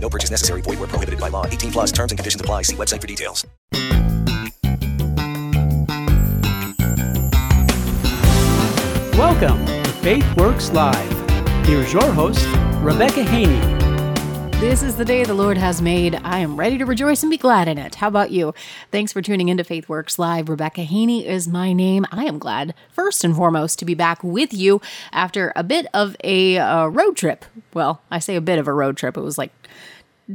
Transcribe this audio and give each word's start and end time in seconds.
No 0.00 0.08
purchase 0.08 0.30
necessary. 0.30 0.62
Void 0.62 0.80
were 0.80 0.86
prohibited 0.86 1.20
by 1.20 1.28
law. 1.28 1.44
18 1.44 1.72
plus 1.72 1.92
terms 1.92 2.12
and 2.12 2.18
conditions 2.18 2.40
apply. 2.40 2.62
See 2.62 2.76
website 2.76 3.02
for 3.02 3.06
details. 3.06 3.46
Welcome 9.18 9.66
to 9.66 9.90
Faith 10.00 10.36
Works 10.36 10.70
Live. 10.72 11.66
Here's 11.66 11.92
your 11.92 12.10
host, 12.12 12.46
Rebekah 12.82 13.24
Haynie. 13.24 13.77
This 14.60 14.82
is 14.82 14.96
the 14.96 15.04
day 15.04 15.22
the 15.22 15.34
Lord 15.34 15.56
has 15.56 15.80
made. 15.80 16.16
I 16.24 16.40
am 16.40 16.56
ready 16.56 16.78
to 16.78 16.84
rejoice 16.84 17.22
and 17.22 17.30
be 17.30 17.36
glad 17.36 17.68
in 17.68 17.78
it. 17.78 17.94
How 17.94 18.08
about 18.08 18.32
you? 18.32 18.54
Thanks 18.90 19.12
for 19.12 19.22
tuning 19.22 19.48
into 19.48 19.62
Faith 19.62 19.88
Works 19.88 20.18
Live. 20.18 20.48
Rebekah 20.48 20.82
Haynie 20.82 21.24
is 21.24 21.46
my 21.46 21.72
name. 21.72 22.04
I 22.10 22.24
am 22.24 22.40
glad, 22.40 22.74
first 22.90 23.22
and 23.22 23.36
foremost, 23.36 23.78
to 23.78 23.84
be 23.84 23.94
back 23.94 24.24
with 24.24 24.52
you 24.52 24.80
after 25.12 25.52
a 25.54 25.62
bit 25.62 25.86
of 25.94 26.16
a 26.24 26.58
uh, 26.58 26.86
road 26.88 27.16
trip. 27.16 27.44
Well, 27.72 28.02
I 28.10 28.18
say 28.18 28.34
a 28.34 28.40
bit 28.40 28.58
of 28.58 28.66
a 28.66 28.72
road 28.72 28.96
trip. 28.96 29.16
It 29.16 29.20
was 29.20 29.38
like 29.38 29.52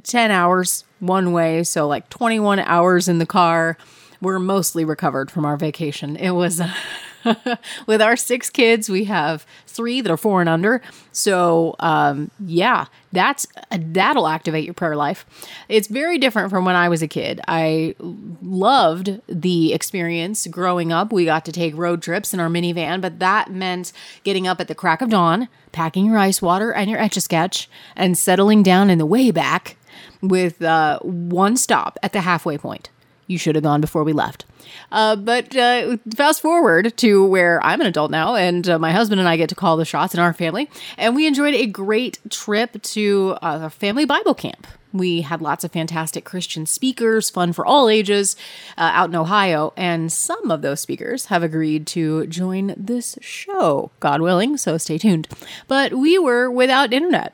10 0.04 0.32
hours 0.32 0.86
one 1.02 1.34
way, 1.34 1.62
so 1.64 1.86
like 1.86 2.08
21 2.08 2.60
hours 2.60 3.10
in 3.10 3.20
the 3.20 3.26
car. 3.26 3.78
We're 4.22 4.40
mostly 4.40 4.86
recovered 4.86 5.32
from 5.32 5.44
our 5.44 5.58
vacation. 5.58 6.16
It 6.16 6.32
was. 6.32 6.62
Uh, 6.62 6.74
with 7.88 8.02
our 8.02 8.16
six 8.16 8.50
kids, 8.50 8.90
we 8.90 9.06
have 9.06 9.46
three 9.68 10.02
that 10.02 10.12
are 10.12 10.18
four 10.18 10.40
and 10.40 10.50
under. 10.50 10.82
So, 11.12 11.76
um, 11.80 12.32
yeah, 12.46 12.86
that's 13.12 13.48
that'll 13.72 14.28
activate 14.28 14.66
your 14.66 14.74
prayer 14.74 14.96
life. 14.96 15.26
It's 15.70 15.88
very 15.88 16.18
different 16.18 16.50
from 16.50 16.66
when 16.66 16.76
I 16.76 16.90
was 16.90 17.02
a 17.02 17.08
kid. 17.08 17.42
I 17.48 17.96
loved 18.00 19.22
the 19.28 19.74
experience 19.74 20.48
growing 20.48 20.92
up. 20.92 21.12
We 21.12 21.26
got 21.26 21.46
to 21.46 21.52
take 21.52 21.76
road 21.76 22.02
trips 22.02 22.34
in 22.34 22.40
our 22.40 22.50
minivan, 22.50 23.02
but 23.02 23.20
that 23.20 23.52
meant 23.52 23.92
getting 24.24 24.48
up 24.48 24.60
at 24.60 24.68
the 24.68 24.76
crack 24.76 25.02
of 25.02 25.10
dawn, 25.10 25.50
packing 25.72 26.06
your 26.06 26.18
ice 26.18 26.42
water 26.42 26.72
and 26.72 26.90
your 26.90 27.00
etch 27.00 27.18
a 27.18 27.22
sketch, 27.22 27.70
and 27.96 28.18
settling 28.18 28.64
down 28.64 28.90
in 28.90 28.98
the 28.98 29.06
way 29.06 29.32
back 29.32 29.78
with 30.22 30.62
uh, 30.62 31.00
one 31.00 31.58
stop 31.58 32.00
at 32.02 32.14
the 32.14 32.22
halfway 32.22 32.58
point. 32.58 32.90
You 33.28 33.38
should 33.38 33.56
have 33.56 33.64
gone 33.64 33.82
before 33.82 34.04
we 34.04 34.14
left. 34.14 34.46
Uh, 34.92 35.16
but 35.16 35.56
uh, 35.56 35.98
fast 36.16 36.42
forward 36.42 36.96
to 36.98 37.26
where 37.26 37.64
I'm 37.64 37.82
an 37.82 37.88
adult 37.88 38.12
now, 38.12 38.36
and 38.36 38.68
uh, 38.70 38.80
my 38.80 38.92
husband 38.92 39.20
and 39.20 39.28
I 39.28 39.38
get 39.38 39.50
to 39.50 39.56
call 39.56 39.78
the 39.78 39.86
shots 39.86 40.14
in 40.14 40.20
our 40.20 40.34
family. 40.34 40.70
And 40.98 41.16
we 41.16 41.28
enjoyed 41.28 41.56
a 41.56 41.66
great 41.66 42.20
trip 42.30 42.82
to 42.82 43.38
a 43.42 43.70
family 43.70 44.06
Bible 44.06 44.34
camp. 44.34 44.68
We 44.94 45.22
had 45.22 45.42
lots 45.42 45.64
of 45.64 45.72
fantastic 45.72 46.24
Christian 46.24 46.68
speakers, 46.68 47.32
fun 47.32 47.52
for 47.52 47.66
all 47.66 47.90
ages, 47.90 48.36
uh, 48.78 48.92
out 48.94 49.10
in 49.10 49.16
Ohio. 49.16 49.74
And 49.76 50.12
some 50.12 50.52
of 50.52 50.62
those 50.62 50.82
speakers 50.82 51.26
have 51.26 51.42
agreed 51.42 51.88
to 51.88 52.28
join 52.28 52.76
this 52.78 53.18
show, 53.20 53.90
God 54.00 54.22
willing, 54.22 54.56
so 54.58 54.78
stay 54.78 55.00
tuned. 55.00 55.28
But 55.68 55.94
we 55.94 56.20
were 56.20 56.50
without 56.50 56.94
internet. 56.94 57.34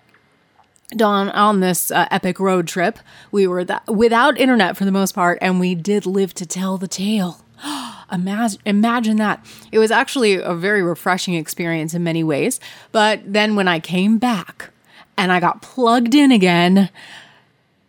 Dawn 0.96 1.30
on 1.30 1.60
this 1.60 1.92
uh, 1.92 2.08
epic 2.10 2.40
road 2.40 2.68
trip. 2.68 3.00
We 3.32 3.48
were 3.48 3.64
th- 3.64 3.80
without 3.88 4.40
internet 4.40 4.76
for 4.76 4.86
the 4.86 4.92
most 4.92 5.14
part, 5.14 5.38
and 5.42 5.60
we 5.60 5.76
did 5.76 6.06
live 6.06 6.34
to 6.36 6.46
tell 6.46 6.78
the 6.78 6.88
tale. 6.88 7.44
imagine, 8.12 8.60
imagine 8.66 9.18
that. 9.18 9.46
It 9.72 9.80
was 9.80 9.92
actually 9.92 10.36
a 10.36 10.56
very 10.56 10.82
refreshing 10.82 11.36
experience 11.36 11.94
in 11.94 12.04
many 12.04 12.24
ways. 12.24 12.60
But 12.92 13.22
then 13.26 13.56
when 13.56 13.68
I 13.68 13.80
came 13.80 14.18
back 14.18 14.72
and 15.18 15.32
I 15.32 15.40
got 15.40 15.62
plugged 15.62 16.16
in 16.16 16.32
again, 16.32 16.90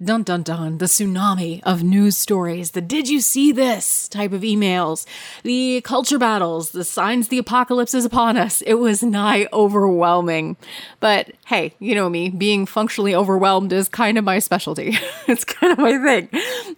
dun 0.03 0.23
dun 0.23 0.43
dun, 0.43 0.79
the 0.79 0.87
tsunami 0.87 1.61
of 1.63 1.83
news 1.83 2.17
stories, 2.17 2.71
the 2.71 2.81
did 2.81 3.09
you 3.09 3.21
see 3.21 3.53
this 3.53 4.09
type 4.09 4.33
of 4.33 4.41
emails, 4.41 5.05
the 5.43 5.83
culture 5.83 6.19
battles, 6.19 6.71
the 6.71 6.85
signs 6.85 7.29
the 7.29 7.37
apocalypse 7.37 7.93
is 7.93 8.07
upon 8.07 8.39
us. 8.39 8.63
It 8.63 8.75
was 8.75 9.03
nigh 9.03 9.47
overwhelming. 9.53 10.57
But 11.01 11.33
hey, 11.47 11.75
you 11.79 11.95
know 11.95 12.09
me, 12.09 12.31
being 12.31 12.65
functionally 12.65 13.15
overwhelmed 13.15 13.73
is 13.73 13.89
kind 13.89 14.17
of 14.17 14.25
my 14.25 14.39
specialty. 14.39 14.97
it's 15.29 15.45
kind 15.45 15.73
of 15.73 15.79
my 15.79 15.99
thing. 15.99 16.29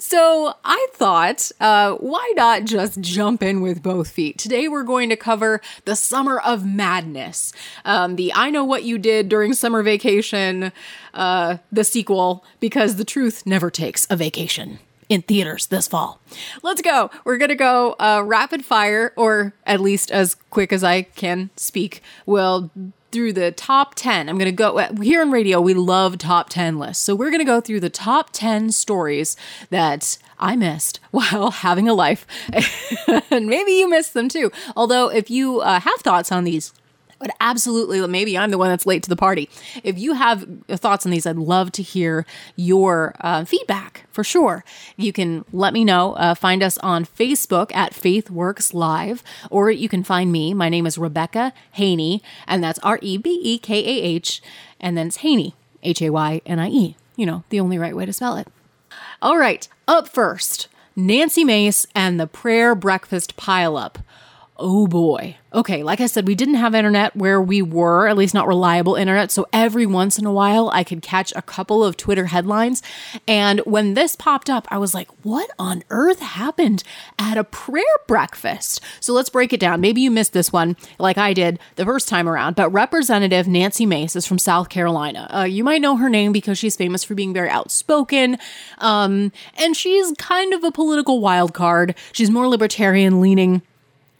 So 0.00 0.54
I 0.64 0.86
thought, 0.92 1.52
uh, 1.60 1.94
why 1.96 2.32
not 2.34 2.64
just 2.64 3.00
jump 3.00 3.42
in 3.42 3.60
with 3.60 3.82
both 3.82 4.10
feet? 4.10 4.38
Today 4.38 4.66
we're 4.66 4.82
going 4.82 5.10
to 5.10 5.16
cover 5.16 5.60
the 5.84 5.94
summer 5.94 6.40
of 6.40 6.66
madness, 6.66 7.52
um, 7.84 8.16
the 8.16 8.32
I 8.34 8.50
know 8.50 8.64
what 8.64 8.82
you 8.82 8.98
did 8.98 9.28
during 9.28 9.52
summer 9.52 9.82
vacation, 9.82 10.72
uh, 11.14 11.58
the 11.70 11.84
sequel, 11.84 12.44
because 12.58 12.96
the 12.96 13.04
truth 13.12 13.44
never 13.44 13.70
takes 13.70 14.06
a 14.08 14.16
vacation 14.16 14.78
in 15.10 15.20
theaters 15.20 15.66
this 15.66 15.86
fall. 15.86 16.18
Let's 16.62 16.80
go. 16.80 17.10
We're 17.26 17.36
going 17.36 17.50
to 17.50 17.54
go 17.54 17.94
uh, 18.00 18.22
rapid 18.24 18.64
fire, 18.64 19.12
or 19.16 19.52
at 19.66 19.80
least 19.80 20.10
as 20.10 20.34
quick 20.48 20.72
as 20.72 20.82
I 20.82 21.02
can 21.02 21.50
speak. 21.54 22.02
We'll 22.24 22.70
through 23.10 23.34
the 23.34 23.52
top 23.52 23.94
10. 23.96 24.30
I'm 24.30 24.38
going 24.38 24.46
to 24.46 24.52
go 24.52 24.78
here 25.02 25.20
on 25.20 25.30
radio, 25.30 25.60
we 25.60 25.74
love 25.74 26.16
top 26.16 26.48
10 26.48 26.78
lists. 26.78 27.04
So 27.04 27.14
we're 27.14 27.28
going 27.28 27.40
to 27.40 27.44
go 27.44 27.60
through 27.60 27.80
the 27.80 27.90
top 27.90 28.30
10 28.32 28.72
stories 28.72 29.36
that 29.68 30.16
I 30.38 30.56
missed 30.56 30.98
while 31.10 31.50
having 31.50 31.90
a 31.90 31.94
life. 31.94 32.26
and 33.30 33.46
maybe 33.46 33.72
you 33.72 33.90
missed 33.90 34.14
them 34.14 34.30
too. 34.30 34.50
Although, 34.74 35.10
if 35.10 35.30
you 35.30 35.60
uh, 35.60 35.80
have 35.80 36.00
thoughts 36.00 36.32
on 36.32 36.44
these, 36.44 36.72
but 37.22 37.30
absolutely, 37.40 38.04
maybe 38.08 38.36
I'm 38.36 38.50
the 38.50 38.58
one 38.58 38.68
that's 38.68 38.84
late 38.84 39.04
to 39.04 39.08
the 39.08 39.16
party. 39.16 39.48
If 39.84 39.96
you 39.96 40.14
have 40.14 40.44
thoughts 40.68 41.06
on 41.06 41.12
these, 41.12 41.24
I'd 41.24 41.36
love 41.36 41.70
to 41.72 41.82
hear 41.82 42.26
your 42.56 43.14
uh, 43.20 43.44
feedback 43.44 44.06
for 44.10 44.24
sure. 44.24 44.64
You 44.96 45.12
can 45.12 45.44
let 45.52 45.72
me 45.72 45.84
know. 45.84 46.14
Uh, 46.14 46.34
find 46.34 46.64
us 46.64 46.78
on 46.78 47.04
Facebook 47.04 47.72
at 47.74 47.92
FaithWorks 47.92 48.74
Live, 48.74 49.22
or 49.50 49.70
you 49.70 49.88
can 49.88 50.02
find 50.02 50.32
me. 50.32 50.52
My 50.52 50.68
name 50.68 50.84
is 50.84 50.98
Rebekah 50.98 51.52
Haynie, 51.74 52.22
and 52.48 52.62
that's 52.62 52.80
R 52.80 52.98
E 53.00 53.16
B 53.16 53.40
E 53.40 53.58
K 53.58 53.78
A 53.78 54.02
H, 54.02 54.42
and 54.80 54.98
then 54.98 55.06
it's 55.06 55.18
Haynie, 55.18 55.54
H 55.84 56.02
A 56.02 56.10
Y 56.10 56.40
N 56.44 56.58
I 56.58 56.68
E. 56.70 56.96
You 57.14 57.26
know, 57.26 57.44
the 57.50 57.60
only 57.60 57.78
right 57.78 57.94
way 57.94 58.04
to 58.04 58.12
spell 58.12 58.36
it. 58.36 58.48
All 59.22 59.38
right, 59.38 59.68
up 59.86 60.08
first 60.08 60.66
Nancy 60.96 61.44
Mace 61.44 61.86
and 61.94 62.18
the 62.18 62.26
prayer 62.26 62.74
breakfast 62.74 63.36
pileup. 63.36 63.96
Oh 64.64 64.86
boy. 64.86 65.36
Okay, 65.52 65.82
like 65.82 66.00
I 66.00 66.06
said, 66.06 66.28
we 66.28 66.36
didn't 66.36 66.54
have 66.54 66.72
internet 66.72 67.16
where 67.16 67.42
we 67.42 67.62
were, 67.62 68.06
at 68.06 68.16
least 68.16 68.32
not 68.32 68.46
reliable 68.46 68.94
internet. 68.94 69.32
So 69.32 69.44
every 69.52 69.86
once 69.86 70.16
in 70.16 70.24
a 70.24 70.32
while, 70.32 70.70
I 70.72 70.84
could 70.84 71.02
catch 71.02 71.32
a 71.34 71.42
couple 71.42 71.84
of 71.84 71.96
Twitter 71.96 72.26
headlines. 72.26 72.80
And 73.26 73.58
when 73.60 73.94
this 73.94 74.14
popped 74.14 74.48
up, 74.48 74.68
I 74.70 74.78
was 74.78 74.94
like, 74.94 75.08
what 75.24 75.50
on 75.58 75.82
earth 75.90 76.20
happened 76.20 76.84
at 77.18 77.36
a 77.36 77.42
prayer 77.42 77.82
breakfast? 78.06 78.80
So 79.00 79.12
let's 79.12 79.28
break 79.28 79.52
it 79.52 79.58
down. 79.58 79.80
Maybe 79.80 80.00
you 80.00 80.12
missed 80.12 80.32
this 80.32 80.52
one 80.52 80.76
like 81.00 81.18
I 81.18 81.32
did 81.32 81.58
the 81.74 81.84
first 81.84 82.06
time 82.08 82.28
around. 82.28 82.54
But 82.54 82.70
Representative 82.70 83.48
Nancy 83.48 83.84
Mace 83.84 84.14
is 84.14 84.26
from 84.26 84.38
South 84.38 84.68
Carolina. 84.68 85.28
Uh, 85.28 85.42
you 85.42 85.64
might 85.64 85.82
know 85.82 85.96
her 85.96 86.08
name 86.08 86.30
because 86.30 86.56
she's 86.56 86.76
famous 86.76 87.02
for 87.02 87.16
being 87.16 87.34
very 87.34 87.50
outspoken. 87.50 88.38
Um, 88.78 89.32
and 89.58 89.76
she's 89.76 90.12
kind 90.18 90.54
of 90.54 90.62
a 90.62 90.70
political 90.70 91.20
wild 91.20 91.52
card. 91.52 91.96
She's 92.12 92.30
more 92.30 92.46
libertarian 92.46 93.20
leaning 93.20 93.62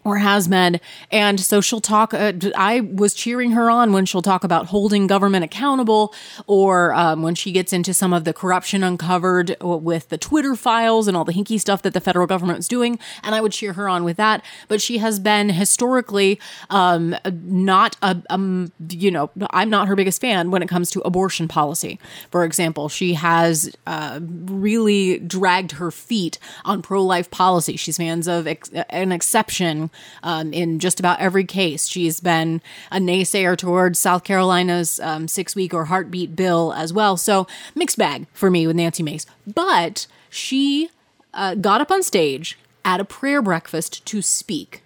or 0.04 0.18
has 0.18 0.48
been. 0.48 0.80
And 1.10 1.38
so 1.38 1.60
she'll 1.60 1.80
talk. 1.80 2.12
Uh, 2.12 2.32
I 2.56 2.80
was 2.80 3.14
cheering 3.14 3.52
her 3.52 3.70
on 3.70 3.92
when 3.92 4.06
she'll 4.06 4.22
talk 4.22 4.44
about 4.44 4.66
holding 4.66 5.06
government 5.06 5.44
accountable 5.44 6.14
or 6.46 6.92
um, 6.94 7.22
when 7.22 7.34
she 7.34 7.52
gets 7.52 7.72
into 7.72 7.94
some 7.94 8.12
of 8.12 8.24
the 8.24 8.32
corruption 8.32 8.82
uncovered 8.82 9.56
with 9.60 10.08
the 10.08 10.18
Twitter 10.18 10.56
files 10.56 11.08
and 11.08 11.16
all 11.16 11.24
the 11.24 11.32
hinky 11.32 11.60
stuff 11.60 11.82
that 11.82 11.94
the 11.94 12.00
federal 12.00 12.26
government 12.26 12.58
was 12.58 12.68
doing. 12.68 12.98
And 13.22 13.34
I 13.34 13.40
would 13.40 13.52
cheer 13.52 13.74
her 13.74 13.88
on 13.88 14.04
with 14.04 14.16
that. 14.16 14.44
But 14.68 14.80
she 14.80 14.98
has 14.98 15.20
been 15.20 15.50
historically 15.50 16.40
um, 16.70 17.16
not 17.24 17.96
a, 18.02 18.20
um, 18.30 18.72
you 18.88 19.10
know, 19.10 19.30
I'm 19.50 19.70
not 19.70 19.88
her 19.88 19.96
biggest 19.96 20.20
fan 20.20 20.50
when 20.50 20.62
it 20.62 20.68
comes 20.68 20.90
to 20.92 21.00
abortion 21.02 21.48
policy. 21.48 21.98
For 22.30 22.44
example, 22.44 22.88
she 22.88 23.14
has 23.14 23.70
uh, 23.86 24.20
really 24.22 25.18
dragged 25.18 25.72
her 25.72 25.90
feet 25.90 26.38
on 26.64 26.82
pro 26.82 27.02
life 27.04 27.30
policy. 27.30 27.76
She's 27.76 27.96
fans 27.96 28.26
of 28.26 28.46
ex- 28.46 28.70
an 28.90 29.12
exception 29.12 29.90
um, 30.22 30.52
in 30.52 30.78
just 30.78 31.00
about 31.00 31.20
every 31.20 31.44
case. 31.44 31.86
She's 31.86 32.20
been 32.20 32.60
a 32.90 32.98
naysayer 32.98 33.56
towards 33.56 33.98
South 33.98 34.24
Carolina's 34.24 35.00
um, 35.00 35.28
six 35.28 35.54
week 35.54 35.74
or 35.74 35.86
heartbeat 35.86 36.36
bill 36.36 36.72
as 36.72 36.92
well. 36.92 37.16
So 37.16 37.46
mixed 37.74 37.98
bag 37.98 38.26
for 38.32 38.50
me 38.50 38.66
with 38.66 38.76
Nancy 38.76 39.02
Mace. 39.02 39.26
But 39.46 40.06
she 40.30 40.90
uh, 41.34 41.54
got 41.54 41.80
up 41.80 41.90
on 41.90 42.02
stage 42.02 42.58
at 42.84 43.00
a 43.00 43.04
prayer 43.04 43.42
breakfast 43.42 44.04
to 44.06 44.22
speak. 44.22 44.82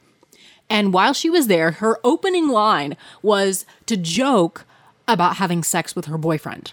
And 0.69 0.93
while 0.93 1.13
she 1.13 1.31
was 1.31 1.47
there, 1.47 1.73
her 1.73 1.99
opening 2.03 2.49
line 2.49 2.97
was 3.23 3.65
to 3.87 3.97
joke 3.97 4.65
about 5.07 5.37
having 5.37 5.63
sex 5.63 5.95
with 5.95 6.07
her 6.07 6.19
boyfriend. 6.19 6.73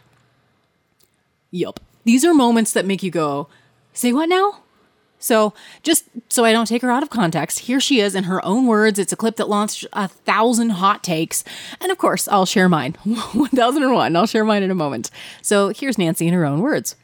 Yup. 1.52 1.80
These 2.04 2.26
are 2.26 2.34
moments 2.34 2.74
that 2.74 2.86
make 2.86 3.04
you 3.04 3.12
go, 3.12 3.48
say 3.94 4.12
what 4.12 4.28
now? 4.28 4.60
So, 5.24 5.54
just 5.84 6.04
so 6.28 6.44
I 6.44 6.52
don't 6.52 6.66
take 6.68 6.82
her 6.82 6.92
out 6.92 7.02
of 7.02 7.10
context, 7.10 7.60
here 7.60 7.80
she 7.80 8.02
is 8.02 8.14
in 8.14 8.26
her 8.26 8.44
own 8.46 8.68
words. 8.68 9.00
It's 9.00 9.14
a 9.14 9.16
clip 9.16 9.38
that 9.38 9.48
launched 9.48 9.86
a 9.94 10.10
thousand 10.10 10.72
hot 10.72 11.02
takes. 11.02 11.46
And 11.80 11.94
of 11.94 11.98
course, 11.98 12.28
I'll 12.28 12.46
share 12.46 12.68
mine 12.68 12.98
1001. 13.04 14.18
I'll 14.18 14.26
share 14.26 14.44
mine 14.44 14.64
in 14.64 14.72
a 14.72 14.76
moment. 14.76 15.10
So, 15.42 15.70
here's 15.70 15.98
Nancy 15.98 16.28
in 16.28 16.34
her 16.34 16.44
own 16.44 16.60
words. 16.60 16.98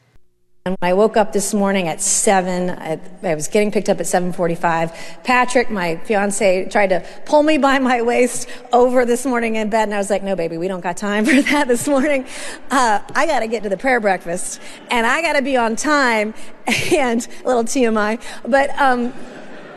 And 0.69 0.77
when 0.80 0.92
I 0.92 0.94
woke 0.94 1.18
up 1.18 1.33
this 1.33 1.51
morning 1.51 1.88
at 1.88 2.00
seven, 2.00 2.69
I, 2.69 3.00
I 3.24 3.33
was 3.33 3.48
getting 3.48 3.71
picked 3.71 3.89
up 3.89 4.00
at 4.00 4.06
7:45. 4.06 5.24
Patrick, 5.24 5.71
my 5.71 5.95
fiance, 5.95 6.69
tried 6.69 6.89
to 6.89 7.04
pull 7.25 7.42
me 7.42 7.57
by 7.57 7.80
my 7.80 8.04
waist 8.04 8.48
over 8.71 9.04
this 9.04 9.25
morning 9.25 9.56
in 9.56 9.71
bed, 9.71 9.86
and 9.86 9.95
I 9.95 9.98
was 9.98 10.12
like, 10.12 10.21
"No, 10.21 10.36
baby, 10.36 10.60
we 10.60 10.68
don't 10.68 10.81
got 10.81 10.95
time 10.95 11.25
for 11.25 11.42
that 11.42 11.68
this 11.68 11.88
morning. 11.88 12.24
Uh, 12.69 13.00
I 13.16 13.25
got 13.25 13.39
to 13.39 13.48
get 13.48 13.63
to 13.63 13.69
the 13.69 13.77
prayer 13.77 14.00
breakfast, 14.00 14.62
and 14.92 15.07
I 15.07 15.24
got 15.24 15.33
to 15.33 15.42
be 15.42 15.57
on 15.57 15.75
time." 15.75 16.36
And 16.92 17.27
a 17.44 17.48
little 17.48 17.63
TMI, 17.63 18.21
but 18.45 18.69
um, 18.80 19.12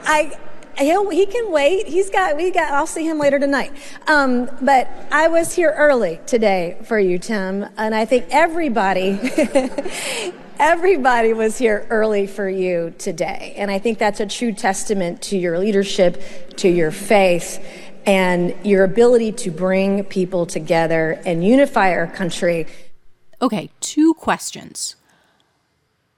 I 0.04 0.36
he'll, 0.78 1.10
he 1.10 1.26
can 1.26 1.50
wait. 1.50 1.86
He's 1.86 2.10
got, 2.10 2.36
we 2.36 2.50
got, 2.50 2.72
I'll 2.72 2.86
see 2.86 3.04
him 3.04 3.18
later 3.18 3.38
tonight. 3.38 3.72
Um, 4.06 4.50
but 4.60 4.88
I 5.10 5.28
was 5.28 5.54
here 5.54 5.72
early 5.76 6.20
today 6.26 6.78
for 6.84 6.98
you, 6.98 7.18
Tim, 7.18 7.66
and 7.76 7.94
I 7.94 8.04
think 8.04 8.26
everybody, 8.30 9.18
everybody 10.58 11.32
was 11.32 11.58
here 11.58 11.86
early 11.90 12.26
for 12.26 12.48
you 12.48 12.94
today. 12.98 13.54
And 13.56 13.70
I 13.70 13.78
think 13.78 13.98
that's 13.98 14.20
a 14.20 14.26
true 14.26 14.52
testament 14.52 15.22
to 15.22 15.38
your 15.38 15.58
leadership, 15.58 16.22
to 16.56 16.68
your 16.68 16.90
faith, 16.90 17.64
and 18.06 18.54
your 18.64 18.84
ability 18.84 19.32
to 19.32 19.50
bring 19.50 20.04
people 20.04 20.46
together 20.46 21.20
and 21.24 21.44
unify 21.44 21.92
our 21.92 22.06
country. 22.06 22.66
Okay, 23.40 23.70
two 23.80 24.14
questions. 24.14 24.96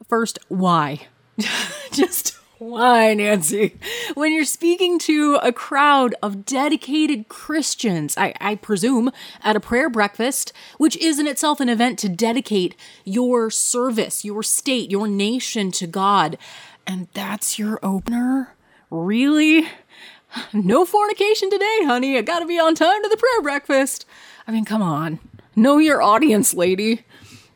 First, 0.08 0.38
why? 0.48 1.08
Just 1.92 2.33
why, 2.64 3.12
Nancy? 3.12 3.78
When 4.14 4.32
you're 4.32 4.44
speaking 4.44 4.98
to 5.00 5.38
a 5.42 5.52
crowd 5.52 6.14
of 6.22 6.46
dedicated 6.46 7.28
Christians, 7.28 8.16
I, 8.16 8.32
I, 8.40 8.54
presume, 8.54 9.10
at 9.42 9.56
a 9.56 9.60
prayer 9.60 9.90
breakfast, 9.90 10.52
which 10.78 10.96
is 10.96 11.18
in 11.18 11.26
itself 11.26 11.60
an 11.60 11.68
event 11.68 11.98
to 12.00 12.08
dedicate 12.08 12.74
your 13.04 13.50
service, 13.50 14.24
your 14.24 14.42
state, 14.42 14.90
your 14.90 15.06
nation 15.06 15.70
to 15.72 15.86
God, 15.86 16.38
and 16.86 17.08
that's 17.12 17.58
your 17.58 17.78
opener? 17.82 18.54
Really? 18.90 19.68
No 20.52 20.84
fornication 20.84 21.50
today, 21.50 21.80
honey. 21.82 22.16
I 22.16 22.22
gotta 22.22 22.46
be 22.46 22.58
on 22.58 22.74
time 22.74 23.02
to 23.02 23.08
the 23.08 23.16
prayer 23.16 23.42
breakfast. 23.42 24.06
I 24.48 24.52
mean, 24.52 24.64
come 24.64 24.82
on. 24.82 25.18
Know 25.54 25.78
your 25.78 26.02
audience, 26.02 26.54
lady. 26.54 27.04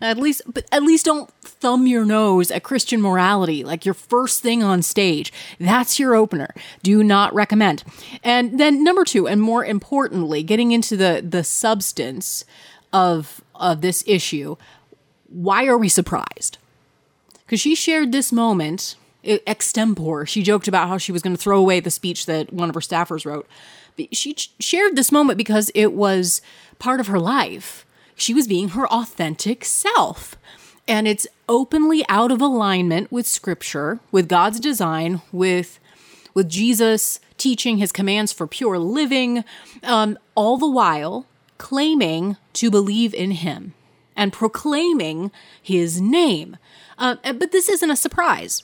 At 0.00 0.16
least, 0.16 0.42
but 0.46 0.64
at 0.70 0.82
least 0.82 1.06
don't 1.06 1.28
thumb 1.42 1.86
your 1.86 2.04
nose 2.04 2.50
at 2.50 2.62
Christian 2.62 3.00
morality 3.00 3.64
like 3.64 3.84
your 3.84 3.94
first 3.94 4.42
thing 4.42 4.62
on 4.62 4.82
stage. 4.82 5.32
That's 5.58 5.98
your 5.98 6.14
opener. 6.14 6.54
Do 6.82 7.02
not 7.02 7.34
recommend. 7.34 7.82
And 8.22 8.60
then 8.60 8.84
number 8.84 9.04
two, 9.04 9.26
and 9.26 9.40
more 9.42 9.64
importantly, 9.64 10.42
getting 10.42 10.70
into 10.70 10.96
the 10.96 11.24
the 11.26 11.42
substance 11.42 12.44
of 12.92 13.40
of 13.54 13.80
this 13.80 14.04
issue. 14.06 14.56
Why 15.28 15.66
are 15.66 15.76
we 15.76 15.88
surprised? 15.88 16.58
Because 17.44 17.60
she 17.60 17.74
shared 17.74 18.12
this 18.12 18.32
moment 18.32 18.94
extempore. 19.24 20.26
She 20.26 20.42
joked 20.42 20.68
about 20.68 20.88
how 20.88 20.96
she 20.98 21.12
was 21.12 21.22
going 21.22 21.36
to 21.36 21.42
throw 21.42 21.58
away 21.58 21.80
the 21.80 21.90
speech 21.90 22.26
that 22.26 22.52
one 22.52 22.68
of 22.68 22.74
her 22.74 22.80
staffers 22.80 23.26
wrote. 23.26 23.48
She 24.12 24.36
shared 24.60 24.94
this 24.94 25.10
moment 25.10 25.38
because 25.38 25.72
it 25.74 25.92
was 25.92 26.40
part 26.78 27.00
of 27.00 27.08
her 27.08 27.18
life 27.18 27.84
she 28.18 28.34
was 28.34 28.46
being 28.46 28.70
her 28.70 28.86
authentic 28.88 29.64
self. 29.64 30.36
And 30.86 31.06
it's 31.06 31.26
openly 31.48 32.04
out 32.08 32.32
of 32.32 32.40
alignment 32.40 33.12
with 33.12 33.26
scripture, 33.26 34.00
with 34.10 34.28
God's 34.28 34.60
design, 34.60 35.22
with 35.32 35.78
with 36.34 36.48
Jesus 36.48 37.20
teaching 37.36 37.78
his 37.78 37.90
commands 37.90 38.32
for 38.32 38.46
pure 38.46 38.78
living, 38.78 39.44
um, 39.82 40.18
all 40.34 40.56
the 40.56 40.70
while 40.70 41.26
claiming 41.56 42.36
to 42.52 42.70
believe 42.70 43.12
in 43.12 43.32
him 43.32 43.74
and 44.16 44.32
proclaiming 44.32 45.32
his 45.60 46.00
name. 46.00 46.56
Uh, 46.96 47.16
but 47.32 47.50
this 47.50 47.68
isn't 47.68 47.90
a 47.90 47.96
surprise 47.96 48.62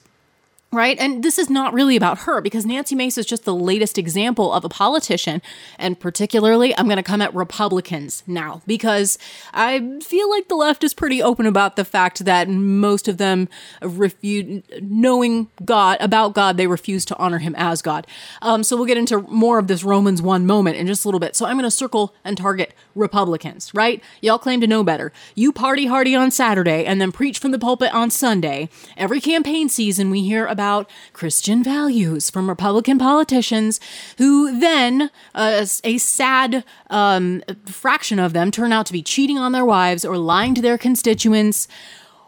right? 0.75 0.99
And 0.99 1.23
this 1.23 1.39
is 1.39 1.49
not 1.49 1.73
really 1.73 1.97
about 1.97 2.19
her 2.21 2.41
because 2.41 2.67
Nancy 2.67 2.95
Mace 2.95 3.17
is 3.17 3.27
just 3.27 3.45
the 3.45 3.55
latest 3.55 3.97
example 3.97 4.53
of 4.53 4.65
a 4.65 4.69
politician. 4.69 5.41
And 5.79 5.99
particularly, 5.99 6.77
I'm 6.77 6.87
going 6.87 6.97
to 6.97 7.03
come 7.03 7.23
at 7.23 7.35
Republicans 7.35 8.23
now 8.27 8.63
because 8.67 9.19
I 9.53 9.99
feel 10.01 10.29
like 10.29 10.49
the 10.49 10.57
left 10.57 10.85
is 10.85 10.95
pretty 10.95 11.23
open 11.23 11.47
about 11.47 11.77
the 11.77 11.85
fact 11.85 12.25
that 12.25 12.49
most 12.49 13.09
of 13.09 13.19
them 13.19 13.49
refuse, 13.81 14.63
knowing 14.81 15.49
God, 15.65 15.99
about 16.01 16.35
God, 16.35 16.57
they 16.57 16.67
refuse 16.67 17.05
to 17.07 17.17
honor 17.19 17.39
him 17.39 17.55
as 17.57 17.81
God. 17.81 18.07
Um, 18.43 18.63
so 18.63 18.77
we'll 18.77 18.87
get 18.87 18.99
into 18.99 19.21
more 19.23 19.59
of 19.59 19.69
this 19.69 19.85
Romans 19.85 20.21
1 20.21 20.47
moment 20.47 20.77
in 20.77 20.87
just 20.87 21.05
a 21.05 21.09
little 21.09 21.21
bit. 21.21 21.37
So 21.37 21.47
I'm 21.47 21.57
going 21.57 21.65
to 21.65 21.71
circle 21.71 22.15
and 22.25 22.37
target 22.37 22.75
Republicans, 22.95 23.73
right? 23.75 24.03
Y'all 24.21 24.39
claim 24.39 24.61
to 24.61 24.67
know 24.67 24.83
better. 24.83 25.13
You 25.35 25.53
party 25.53 25.87
hardy 25.87 26.15
on 26.15 26.31
Saturday 26.31 26.85
and 26.85 27.01
then 27.01 27.13
preach 27.13 27.39
from 27.39 27.51
the 27.51 27.59
pulpit 27.59 27.93
on 27.95 28.11
Sunday. 28.11 28.69
Every 28.97 29.21
campaign 29.21 29.69
season, 29.69 30.11
we 30.11 30.23
hear 30.23 30.47
about 30.47 30.64
about 30.65 30.89
Christian 31.13 31.63
values 31.63 32.31
from 32.31 32.49
Republican 32.49 32.97
politicians 32.97 33.81
who 34.17 34.59
then, 34.59 35.11
uh, 35.35 35.67
a 35.85 35.99
sad 35.99 36.65
um, 36.89 37.43
fraction 37.67 38.19
of 38.19 38.33
them, 38.33 38.51
turn 38.51 38.73
out 38.73 38.87
to 38.87 38.93
be 38.95 39.03
cheating 39.03 39.37
on 39.37 39.53
their 39.53 39.65
wives 39.65 40.07
or 40.07 40.17
lying 40.17 40.55
to 40.55 40.63
their 40.63 40.79
constituents 40.79 41.69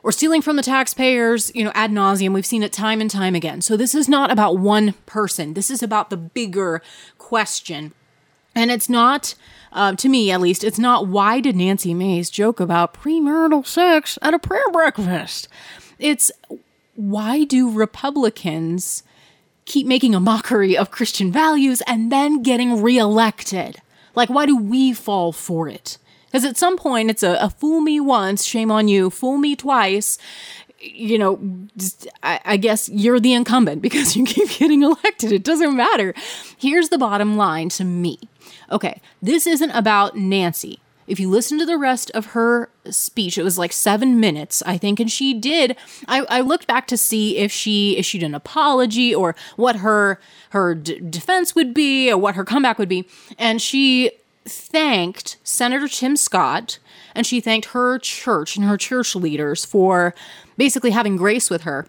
or 0.02 0.12
stealing 0.12 0.42
from 0.42 0.56
the 0.56 0.62
taxpayers, 0.62 1.50
you 1.54 1.64
know, 1.64 1.72
ad 1.74 1.90
nauseum. 1.90 2.34
We've 2.34 2.44
seen 2.44 2.62
it 2.62 2.74
time 2.74 3.00
and 3.00 3.10
time 3.10 3.34
again. 3.34 3.62
So 3.62 3.74
this 3.74 3.94
is 3.94 4.06
not 4.06 4.30
about 4.30 4.58
one 4.58 4.92
person. 5.06 5.54
This 5.54 5.70
is 5.70 5.82
about 5.82 6.10
the 6.10 6.18
bigger 6.18 6.82
question. 7.16 7.94
And 8.54 8.70
it's 8.70 8.90
not, 8.90 9.34
uh, 9.72 9.94
to 9.94 10.10
me 10.10 10.30
at 10.30 10.42
least, 10.42 10.62
it's 10.62 10.78
not 10.78 11.08
why 11.08 11.40
did 11.40 11.56
Nancy 11.56 11.94
Mace 11.94 12.28
joke 12.28 12.60
about 12.60 12.92
premarital 12.92 13.66
sex 13.66 14.18
at 14.20 14.34
a 14.34 14.38
prayer 14.38 14.70
breakfast? 14.70 15.48
It's 15.98 16.30
why 16.96 17.44
do 17.44 17.70
Republicans 17.70 19.02
keep 19.64 19.86
making 19.86 20.14
a 20.14 20.20
mockery 20.20 20.76
of 20.76 20.90
Christian 20.90 21.30
values 21.30 21.82
and 21.86 22.10
then 22.10 22.42
getting 22.42 22.82
reelected? 22.82 23.76
Like, 24.14 24.30
why 24.30 24.46
do 24.46 24.56
we 24.56 24.92
fall 24.92 25.32
for 25.32 25.68
it? 25.68 25.98
Because 26.26 26.44
at 26.44 26.56
some 26.56 26.76
point, 26.76 27.10
it's 27.10 27.22
a, 27.22 27.34
a, 27.40 27.50
fool 27.50 27.80
me 27.80 28.00
once, 28.00 28.44
shame 28.44 28.70
on 28.70 28.88
you, 28.88 29.10
fool 29.10 29.38
me 29.38 29.54
twice. 29.54 30.18
You 30.80 31.18
know, 31.18 31.68
I, 32.22 32.40
I 32.44 32.56
guess 32.56 32.88
you're 32.88 33.20
the 33.20 33.32
incumbent 33.32 33.82
because 33.82 34.16
you 34.16 34.24
keep 34.24 34.50
getting 34.50 34.82
elected. 34.82 35.32
It 35.32 35.44
doesn't 35.44 35.76
matter. 35.76 36.14
Here's 36.58 36.88
the 36.88 36.98
bottom 36.98 37.36
line 37.36 37.68
to 37.70 37.84
me. 37.84 38.18
Okay, 38.70 39.00
this 39.22 39.46
isn't 39.46 39.70
about 39.70 40.16
Nancy. 40.16 40.80
If 41.06 41.20
you 41.20 41.30
listen 41.30 41.58
to 41.58 41.66
the 41.66 41.78
rest 41.78 42.10
of 42.12 42.26
her 42.26 42.70
speech, 42.90 43.38
it 43.38 43.42
was 43.42 43.58
like 43.58 43.72
seven 43.72 44.18
minutes, 44.18 44.62
I 44.66 44.76
think, 44.78 44.98
and 45.00 45.10
she 45.10 45.34
did. 45.34 45.76
I, 46.08 46.22
I 46.28 46.40
looked 46.40 46.66
back 46.66 46.86
to 46.88 46.96
see 46.96 47.36
if 47.36 47.52
she 47.52 47.96
issued 47.96 48.22
an 48.22 48.34
apology 48.34 49.14
or 49.14 49.36
what 49.56 49.76
her 49.76 50.20
her 50.50 50.74
d- 50.74 51.00
defense 51.00 51.54
would 51.54 51.72
be 51.74 52.10
or 52.10 52.18
what 52.18 52.34
her 52.34 52.44
comeback 52.44 52.78
would 52.78 52.88
be, 52.88 53.06
and 53.38 53.62
she 53.62 54.10
thanked 54.44 55.36
Senator 55.42 55.88
Tim 55.88 56.16
Scott 56.16 56.78
and 57.14 57.26
she 57.26 57.40
thanked 57.40 57.68
her 57.68 57.98
church 57.98 58.56
and 58.56 58.64
her 58.66 58.76
church 58.76 59.16
leaders 59.16 59.64
for 59.64 60.14
basically 60.56 60.90
having 60.90 61.16
grace 61.16 61.50
with 61.50 61.62
her 61.62 61.86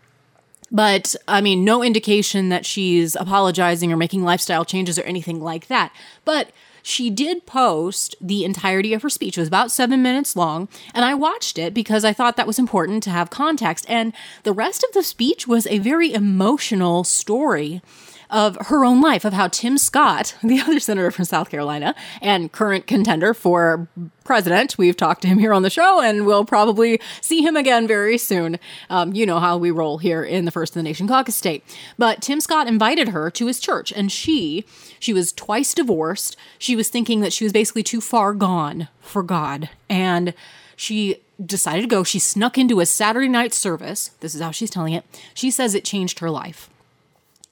But 0.71 1.15
I 1.27 1.41
mean, 1.41 1.63
no 1.63 1.83
indication 1.83 2.49
that 2.49 2.65
she's 2.65 3.15
apologizing 3.15 3.91
or 3.91 3.97
making 3.97 4.23
lifestyle 4.23 4.65
changes 4.65 4.99
or 4.99 5.03
anything 5.03 5.41
like 5.41 5.67
that. 5.67 5.93
But 6.25 6.51
she 6.83 7.09
did 7.09 7.45
post 7.45 8.15
the 8.21 8.45
entirety 8.45 8.93
of 8.93 9.01
her 9.01 9.09
speech. 9.09 9.37
It 9.37 9.41
was 9.41 9.47
about 9.49 9.71
seven 9.71 10.01
minutes 10.01 10.37
long. 10.37 10.69
And 10.93 11.03
I 11.03 11.15
watched 11.15 11.57
it 11.57 11.73
because 11.73 12.05
I 12.05 12.13
thought 12.13 12.37
that 12.37 12.47
was 12.47 12.59
important 12.59 13.03
to 13.03 13.09
have 13.09 13.29
context. 13.29 13.85
And 13.89 14.13
the 14.43 14.53
rest 14.53 14.85
of 14.85 14.93
the 14.93 15.03
speech 15.03 15.47
was 15.47 15.67
a 15.67 15.79
very 15.79 16.13
emotional 16.13 17.03
story 17.03 17.81
of 18.29 18.57
her 18.67 18.83
own 18.83 19.01
life, 19.01 19.25
of 19.25 19.33
how 19.33 19.47
Tim 19.47 19.77
Scott, 19.77 20.35
the 20.43 20.59
other 20.59 20.79
senator 20.79 21.11
from 21.11 21.25
South 21.25 21.49
Carolina 21.49 21.95
and 22.21 22.51
current 22.51 22.87
contender 22.87 23.33
for 23.33 23.87
president, 24.23 24.77
we've 24.77 24.97
talked 24.97 25.21
to 25.21 25.27
him 25.27 25.39
here 25.39 25.53
on 25.53 25.61
the 25.63 25.69
show 25.69 26.01
and 26.01 26.25
we'll 26.25 26.45
probably 26.45 26.99
see 27.21 27.41
him 27.41 27.55
again 27.55 27.87
very 27.87 28.17
soon. 28.17 28.59
Um, 28.89 29.13
you 29.13 29.25
know 29.25 29.39
how 29.39 29.57
we 29.57 29.71
roll 29.71 29.97
here 29.97 30.23
in 30.23 30.45
the 30.45 30.51
First 30.51 30.71
of 30.71 30.75
the 30.75 30.83
Nation 30.83 31.07
caucus 31.07 31.35
state. 31.35 31.63
But 31.97 32.21
Tim 32.21 32.41
Scott 32.41 32.67
invited 32.67 33.09
her 33.09 33.31
to 33.31 33.47
his 33.47 33.59
church 33.59 33.91
and 33.91 34.11
she, 34.11 34.65
she 34.99 35.13
was 35.13 35.31
twice 35.31 35.73
divorced. 35.73 36.35
She 36.59 36.75
was 36.75 36.89
thinking 36.89 37.21
that 37.21 37.33
she 37.33 37.45
was 37.45 37.53
basically 37.53 37.83
too 37.83 38.01
far 38.01 38.33
gone 38.33 38.89
for 38.99 39.23
God. 39.23 39.69
And 39.89 40.33
she 40.75 41.23
decided 41.43 41.83
to 41.83 41.87
go. 41.87 42.03
She 42.03 42.19
snuck 42.19 42.57
into 42.57 42.79
a 42.79 42.85
Saturday 42.85 43.27
night 43.27 43.53
service. 43.53 44.11
This 44.19 44.35
is 44.35 44.41
how 44.41 44.51
she's 44.51 44.69
telling 44.69 44.93
it. 44.93 45.05
She 45.33 45.51
says 45.51 45.73
it 45.73 45.85
changed 45.85 46.19
her 46.19 46.29
life 46.29 46.69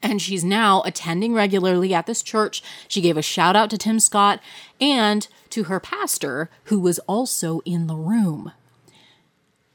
and 0.05 0.21
she's 0.21 0.43
now 0.43 0.83
attending 0.85 1.33
regularly 1.33 1.93
at 1.93 2.05
this 2.05 2.21
church. 2.21 2.61
She 2.87 3.01
gave 3.01 3.17
a 3.17 3.23
shout 3.23 3.55
out 3.55 3.71
to 3.71 3.77
Tim 3.77 3.99
Scott 3.99 4.39
and 4.79 5.27
to 5.49 5.63
her 5.63 5.79
pastor, 5.79 6.49
who 6.65 6.79
was 6.79 6.99
also 6.99 7.61
in 7.65 7.87
the 7.87 7.95
room. 7.95 8.51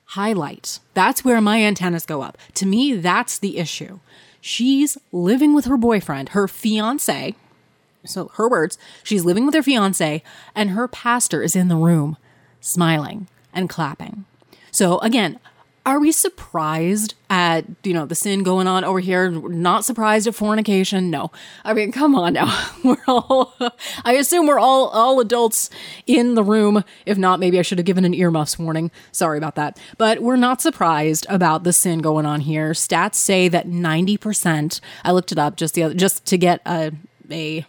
Highlight. 0.04 0.78
That's 0.94 1.24
where 1.24 1.40
my 1.40 1.62
antennas 1.62 2.06
go 2.06 2.22
up. 2.22 2.38
To 2.54 2.66
me, 2.66 2.94
that's 2.94 3.38
the 3.38 3.58
issue. 3.58 3.98
She's 4.40 4.96
living 5.12 5.52
with 5.52 5.64
her 5.64 5.76
boyfriend, 5.76 6.30
her 6.30 6.46
fiance. 6.46 7.34
So, 8.04 8.28
her 8.34 8.48
words, 8.48 8.78
she's 9.02 9.24
living 9.24 9.44
with 9.44 9.54
her 9.54 9.62
fiance, 9.62 10.22
and 10.54 10.70
her 10.70 10.88
pastor 10.88 11.42
is 11.42 11.54
in 11.54 11.68
the 11.68 11.76
room, 11.76 12.16
smiling 12.60 13.26
and 13.52 13.68
clapping. 13.68 14.24
So, 14.70 14.98
again, 15.00 15.38
are 15.86 15.98
we 15.98 16.12
surprised 16.12 17.14
at 17.30 17.64
you 17.84 17.94
know 17.94 18.04
the 18.04 18.14
sin 18.14 18.42
going 18.42 18.66
on 18.66 18.84
over 18.84 19.00
here? 19.00 19.30
Not 19.30 19.84
surprised 19.84 20.26
at 20.26 20.34
fornication? 20.34 21.10
No. 21.10 21.30
I 21.64 21.72
mean 21.72 21.92
come 21.92 22.14
on 22.14 22.34
now. 22.34 22.70
We're 22.84 22.96
all 23.08 23.54
i 24.04 24.14
assume 24.14 24.46
we're 24.46 24.58
all 24.58 24.88
all 24.88 25.20
adults 25.20 25.70
in 26.06 26.34
the 26.34 26.44
room. 26.44 26.84
If 27.06 27.16
not 27.18 27.40
maybe 27.40 27.58
i 27.58 27.62
should 27.62 27.78
have 27.78 27.86
given 27.86 28.04
an 28.04 28.14
earmuffs 28.14 28.58
warning. 28.58 28.90
Sorry 29.12 29.38
about 29.38 29.54
that. 29.56 29.78
But 29.96 30.20
we're 30.20 30.36
not 30.36 30.60
surprised 30.60 31.26
about 31.28 31.64
the 31.64 31.72
sin 31.72 32.00
going 32.00 32.26
on 32.26 32.40
here. 32.40 32.72
Stats 32.72 33.14
say 33.16 33.48
that 33.48 33.66
90% 33.66 34.80
i 35.04 35.12
looked 35.12 35.32
it 35.32 35.38
up 35.38 35.56
just 35.56 35.74
the 35.74 35.82
other 35.82 35.94
just 35.94 36.26
to 36.26 36.38
get 36.38 36.60
a 36.66 36.92
a 37.30 37.64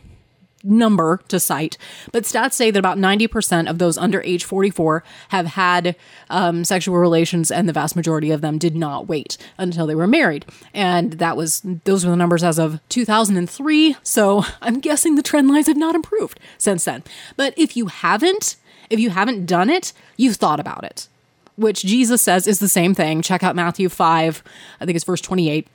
number 0.63 1.21
to 1.27 1.39
cite, 1.39 1.77
but 2.11 2.23
stats 2.23 2.53
say 2.53 2.71
that 2.71 2.79
about 2.79 2.97
90% 2.97 3.69
of 3.69 3.77
those 3.77 3.97
under 3.97 4.21
age 4.21 4.43
44 4.43 5.03
have 5.29 5.45
had 5.47 5.95
um, 6.29 6.63
sexual 6.63 6.97
relations, 6.97 7.51
and 7.51 7.67
the 7.67 7.73
vast 7.73 7.95
majority 7.95 8.31
of 8.31 8.41
them 8.41 8.57
did 8.57 8.75
not 8.75 9.07
wait 9.07 9.37
until 9.57 9.87
they 9.87 9.95
were 9.95 10.07
married. 10.07 10.45
And 10.73 11.13
that 11.13 11.37
was, 11.37 11.61
those 11.83 12.05
were 12.05 12.11
the 12.11 12.17
numbers 12.17 12.43
as 12.43 12.59
of 12.59 12.79
2003. 12.89 13.95
So 14.03 14.43
I'm 14.61 14.79
guessing 14.79 15.15
the 15.15 15.23
trend 15.23 15.49
lines 15.49 15.67
have 15.67 15.77
not 15.77 15.95
improved 15.95 16.39
since 16.57 16.85
then. 16.85 17.03
But 17.35 17.53
if 17.57 17.75
you 17.75 17.87
haven't, 17.87 18.55
if 18.89 18.99
you 18.99 19.09
haven't 19.09 19.45
done 19.45 19.69
it, 19.69 19.93
you've 20.17 20.35
thought 20.37 20.59
about 20.59 20.83
it, 20.83 21.07
which 21.55 21.81
Jesus 21.81 22.21
says 22.21 22.47
is 22.47 22.59
the 22.59 22.69
same 22.69 22.93
thing. 22.93 23.21
Check 23.21 23.43
out 23.43 23.55
Matthew 23.55 23.89
5, 23.89 24.43
I 24.79 24.85
think 24.85 24.95
it's 24.95 25.05
verse 25.05 25.21
28 25.21 25.67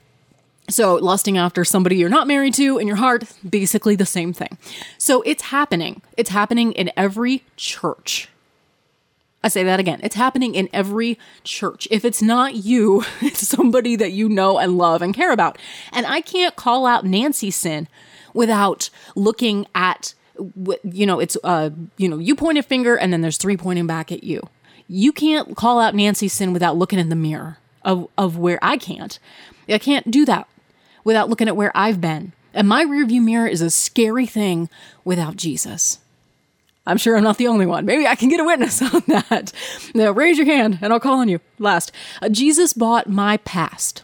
so, 0.69 0.95
lusting 0.95 1.37
after 1.37 1.63
somebody 1.63 1.95
you're 1.95 2.09
not 2.09 2.27
married 2.27 2.53
to 2.55 2.77
in 2.77 2.87
your 2.87 2.97
heart, 2.97 3.23
basically 3.47 3.95
the 3.95 4.05
same 4.05 4.33
thing. 4.33 4.57
So, 4.97 5.21
it's 5.21 5.43
happening. 5.43 6.01
It's 6.17 6.29
happening 6.29 6.73
in 6.73 6.91
every 6.97 7.43
church. 7.55 8.29
I 9.43 9.47
say 9.47 9.63
that 9.63 9.79
again. 9.79 10.01
It's 10.03 10.15
happening 10.15 10.55
in 10.55 10.67
every 10.73 11.17
church. 11.45 11.87
If 11.89 12.03
it's 12.03 12.21
not 12.21 12.55
you, 12.55 13.05
it's 13.21 13.47
somebody 13.47 13.95
that 13.95 14.11
you 14.11 14.27
know 14.27 14.57
and 14.57 14.77
love 14.77 15.01
and 15.01 15.15
care 15.15 15.31
about. 15.31 15.57
And 15.93 16.05
I 16.05 16.19
can't 16.19 16.55
call 16.55 16.85
out 16.85 17.05
Nancy 17.05 17.49
sin 17.51 17.87
without 18.33 18.89
looking 19.15 19.65
at 19.73 20.13
you 20.83 21.05
know, 21.07 21.19
it's 21.19 21.35
uh, 21.43 21.71
you 21.97 22.07
know, 22.07 22.19
you 22.19 22.35
point 22.35 22.59
a 22.59 22.63
finger 22.63 22.95
and 22.95 23.11
then 23.11 23.21
there's 23.21 23.37
three 23.37 23.57
pointing 23.57 23.87
back 23.87 24.11
at 24.11 24.23
you. 24.23 24.47
You 24.87 25.11
can't 25.11 25.55
call 25.55 25.79
out 25.79 25.95
Nancy 25.95 26.27
sin 26.27 26.53
without 26.53 26.77
looking 26.77 26.99
in 26.99 27.09
the 27.09 27.15
mirror 27.15 27.57
of 27.83 28.07
of 28.17 28.37
where 28.37 28.59
I 28.61 28.77
can't. 28.77 29.17
I 29.69 29.79
can't 29.79 30.11
do 30.11 30.25
that 30.25 30.47
without 31.07 31.29
looking 31.29 31.47
at 31.47 31.55
where 31.55 31.71
I've 31.73 32.01
been. 32.01 32.33
And 32.53 32.67
my 32.67 32.83
rearview 32.83 33.23
mirror 33.23 33.47
is 33.47 33.61
a 33.61 33.69
scary 33.69 34.25
thing 34.25 34.69
without 35.05 35.37
Jesus. 35.37 35.99
I'm 36.85 36.97
sure 36.97 37.15
I'm 37.15 37.23
not 37.23 37.37
the 37.37 37.47
only 37.47 37.65
one. 37.65 37.85
Maybe 37.85 38.05
I 38.05 38.15
can 38.15 38.27
get 38.27 38.41
a 38.41 38.43
witness 38.43 38.81
on 38.93 39.01
that. 39.07 39.53
Now, 39.95 40.11
raise 40.11 40.37
your 40.37 40.47
hand 40.47 40.79
and 40.81 40.91
I'll 40.91 40.99
call 40.99 41.19
on 41.19 41.29
you. 41.29 41.39
Last, 41.59 41.93
uh, 42.21 42.27
Jesus 42.27 42.73
bought 42.73 43.07
my 43.07 43.37
past. 43.37 44.03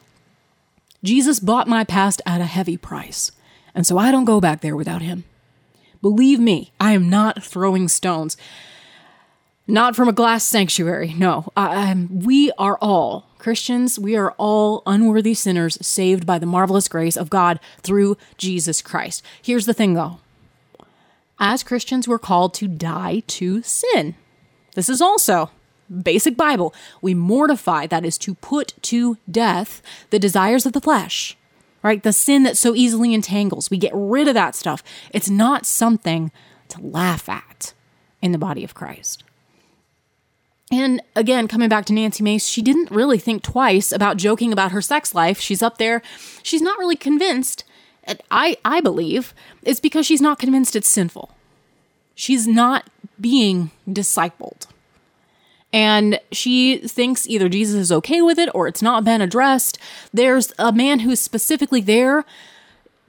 Jesus 1.03 1.41
bought 1.41 1.67
my 1.67 1.83
past 1.83 2.22
at 2.25 2.39
a 2.39 2.45
heavy 2.45 2.77
price. 2.77 3.33
And 3.75 3.86
so 3.86 3.98
I 3.98 4.10
don't 4.10 4.24
go 4.24 4.39
back 4.39 4.62
there 4.62 4.77
without 4.77 5.01
him. 5.01 5.25
Believe 6.01 6.39
me, 6.39 6.72
I 6.79 6.93
am 6.93 7.10
not 7.10 7.43
throwing 7.43 7.89
stones. 7.89 8.38
Not 9.65 9.96
from 9.96 10.10
a 10.10 10.13
glass 10.13 10.43
sanctuary. 10.43 11.13
No, 11.17 11.51
we 12.10 12.51
are 12.58 12.77
all 12.82 13.27
Christians, 13.38 14.00
we 14.00 14.15
are 14.15 14.32
all 14.38 14.84
unworthy 14.86 15.34
sinners 15.34 15.77
saved 15.86 16.25
by 16.25 16.39
the 16.39 16.46
marvelous 16.46 16.88
grace 16.88 17.17
of 17.17 17.29
God 17.29 17.60
through 17.82 18.15
Jesus 18.38 18.82
Christ. 18.82 19.22
Here's 19.41 19.65
the 19.65 19.74
thing 19.74 19.96
though 19.96 20.20
as 21.39 21.62
Christians, 21.62 22.08
we're 22.08 22.20
called 22.20 22.53
to 22.53 22.70
die 22.70 23.22
to 23.27 23.62
sin. 23.63 24.15
This 24.75 24.88
is 24.88 25.01
also 25.01 25.51
basic 26.01 26.38
Bible. 26.38 26.74
We 27.01 27.13
mortify, 27.13 27.88
that 27.88 28.05
is 28.05 28.17
to 28.20 28.36
put 28.36 28.74
to 28.84 29.17
death 29.29 29.82
the 30.10 30.20
desires 30.20 30.65
of 30.65 30.72
the 30.72 30.79
flesh, 30.79 31.36
right? 31.82 32.01
The 32.01 32.13
sin 32.13 32.43
that 32.43 32.55
so 32.55 32.74
easily 32.75 33.13
entangles. 33.13 33.70
We 33.70 33.77
get 33.77 33.91
rid 33.93 34.29
of 34.29 34.36
that 34.36 34.55
stuff. 34.55 34.84
It's 35.12 35.29
not 35.29 35.65
something 35.65 36.32
to 36.70 36.82
laugh 36.82 37.27
at 37.27 37.74
in 38.22 38.32
the 38.32 38.38
body 38.38 38.63
of 38.63 38.74
Christ. 38.74 39.24
And 40.74 41.03
again, 41.15 41.48
coming 41.48 41.70
back 41.70 41.86
to 41.86 41.94
Nancy 41.94 42.24
Mace, 42.24 42.48
she 42.48 42.63
didn't 42.63 42.89
really 42.89 43.20
think 43.20 43.44
twice 43.44 43.92
about 43.92 44.18
joking 44.18 44.51
about 44.51 44.72
her 44.72 44.82
sex 44.82 45.13
life. 45.13 45.39
She's 45.39 45.62
up 45.62 45.77
there. 45.77 46.01
She's 46.42 46.63
not 46.63 46.80
really 46.80 46.96
convinced. 46.96 47.63
I, 48.32 48.58
I 48.65 48.82
believe 48.82 49.36
it's 49.62 49.80
because 49.80 50.08
she's 50.08 50.20
not 50.20 50.39
convinced 50.39 50.75
it's 50.75 50.89
sinful. 50.89 51.30
She's 52.15 52.48
not 52.48 52.89
being 53.22 53.70
discipled. 53.88 54.65
And 55.72 56.20
she 56.32 56.80
thinks 56.80 57.27
either 57.27 57.50
Jesus 57.50 57.75
is 57.75 57.92
okay 57.92 58.24
with 58.24 58.39
it 58.39 58.50
or 58.56 58.68
it's 58.68 58.82
not 58.82 59.03
been 59.03 59.22
addressed. 59.22 59.77
There's 60.12 60.53
a 60.58 60.72
man 60.72 61.01
who's 61.01 61.20
specifically 61.20 61.82
there 61.82 62.25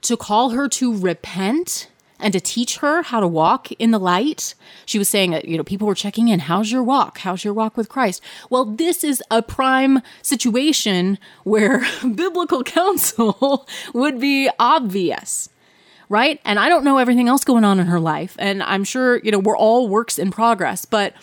to 0.01 0.15
call 0.15 0.51
her 0.51 0.69
to 0.69 0.95
repent 0.95 1.87
and 2.19 2.33
to 2.33 2.39
teach 2.39 2.77
her 2.77 3.03
how 3.03 3.19
to 3.19 3.27
walk 3.27 3.71
in 3.73 3.91
the 3.91 3.99
light. 3.99 4.55
She 4.85 4.97
was 4.97 5.09
saying, 5.09 5.35
uh, 5.35 5.41
you 5.43 5.57
know, 5.57 5.63
people 5.63 5.87
were 5.87 5.95
checking 5.95 6.27
in. 6.27 6.39
How's 6.39 6.71
your 6.71 6.83
walk? 6.83 7.19
How's 7.19 7.43
your 7.43 7.53
walk 7.53 7.77
with 7.77 7.89
Christ? 7.89 8.21
Well, 8.49 8.65
this 8.65 9.03
is 9.03 9.21
a 9.29 9.41
prime 9.41 10.01
situation 10.21 11.17
where 11.43 11.85
biblical 12.15 12.63
counsel 12.63 13.67
would 13.93 14.19
be 14.19 14.49
obvious. 14.59 15.49
Right. 16.07 16.39
And 16.45 16.59
I 16.59 16.69
don't 16.69 16.83
know 16.83 16.99
everything 16.99 17.27
else 17.27 17.43
going 17.43 17.63
on 17.63 17.79
in 17.79 17.87
her 17.87 17.99
life. 17.99 18.35
And 18.37 18.61
I'm 18.61 18.83
sure, 18.83 19.17
you 19.23 19.31
know, 19.31 19.39
we're 19.39 19.57
all 19.57 19.87
works 19.87 20.19
in 20.19 20.29
progress. 20.29 20.85
But 20.85 21.13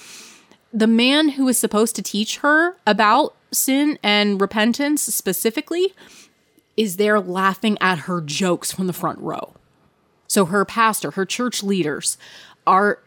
the 0.72 0.88
man 0.88 1.30
who 1.30 1.48
is 1.48 1.58
supposed 1.58 1.94
to 1.96 2.02
teach 2.02 2.38
her 2.38 2.76
about 2.84 3.36
sin 3.52 3.98
and 4.02 4.40
repentance 4.40 5.02
specifically 5.02 5.94
is 6.76 6.96
there 6.96 7.20
laughing 7.20 7.76
at 7.80 8.00
her 8.00 8.20
jokes 8.20 8.72
from 8.72 8.86
the 8.86 8.92
front 8.92 9.18
row. 9.20 9.54
So 10.32 10.46
her 10.46 10.64
pastor, 10.64 11.10
her 11.10 11.26
church 11.26 11.62
leaders 11.62 12.16
are 12.66 13.00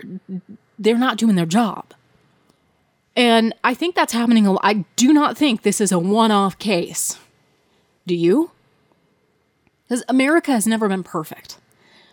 they're 0.77 0.95
not 0.95 1.17
doing 1.17 1.33
their 1.33 1.47
job. 1.47 1.91
And 3.15 3.51
I 3.63 3.73
think 3.73 3.95
that's 3.95 4.13
happening 4.13 4.45
a 4.45 4.51
lot. 4.51 4.61
I 4.63 4.85
do 4.95 5.11
not 5.11 5.35
think 5.35 5.63
this 5.63 5.81
is 5.81 5.91
a 5.91 5.97
one-off 5.97 6.59
case. 6.59 7.17
Do 8.05 8.13
you? 8.13 8.51
Because 9.87 10.03
America 10.07 10.51
has 10.51 10.67
never 10.67 10.87
been 10.87 11.01
perfect. 11.01 11.57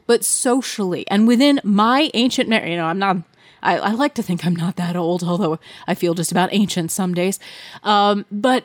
But 0.07 0.25
socially 0.25 1.05
and 1.09 1.29
within 1.29 1.61
my 1.63 2.11
ancient, 2.15 2.49
you 2.49 2.77
know, 2.77 2.87
I'm 2.87 2.99
not 2.99 3.19
I, 3.63 3.77
I, 3.77 3.91
like 3.93 4.15
to 4.15 4.23
think 4.23 4.47
I'm 4.47 4.57
not 4.57 4.77
that 4.77 4.97
old, 4.97 5.23
although 5.23 5.59
I 5.87 5.95
feel 5.95 6.15
just 6.15 6.33
about 6.33 6.49
ancient 6.53 6.91
some 6.91 7.13
days. 7.13 7.39
Um, 7.83 8.25
but 8.33 8.65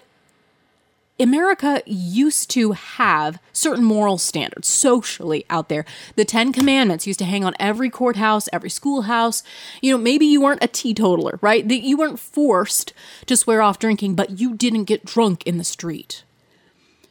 America 1.19 1.81
used 1.85 2.49
to 2.51 2.73
have 2.73 3.39
certain 3.51 3.83
moral 3.83 4.17
standards 4.17 4.67
socially 4.67 5.45
out 5.49 5.69
there. 5.69 5.85
The 6.15 6.25
Ten 6.25 6.53
Commandments 6.53 7.07
used 7.07 7.19
to 7.19 7.25
hang 7.25 7.43
on 7.43 7.55
every 7.59 7.89
courthouse, 7.89 8.47
every 8.53 8.69
schoolhouse. 8.69 9.41
You 9.81 9.91
know, 9.91 9.97
maybe 9.97 10.25
you 10.25 10.41
weren't 10.41 10.63
a 10.63 10.67
teetotaler, 10.67 11.39
right? 11.41 11.67
That 11.67 11.81
you 11.81 11.97
weren't 11.97 12.19
forced 12.19 12.93
to 13.25 13.35
swear 13.35 13.61
off 13.61 13.79
drinking, 13.79 14.15
but 14.15 14.39
you 14.39 14.55
didn't 14.55 14.83
get 14.83 15.05
drunk 15.05 15.45
in 15.47 15.57
the 15.57 15.63
street. 15.63 16.23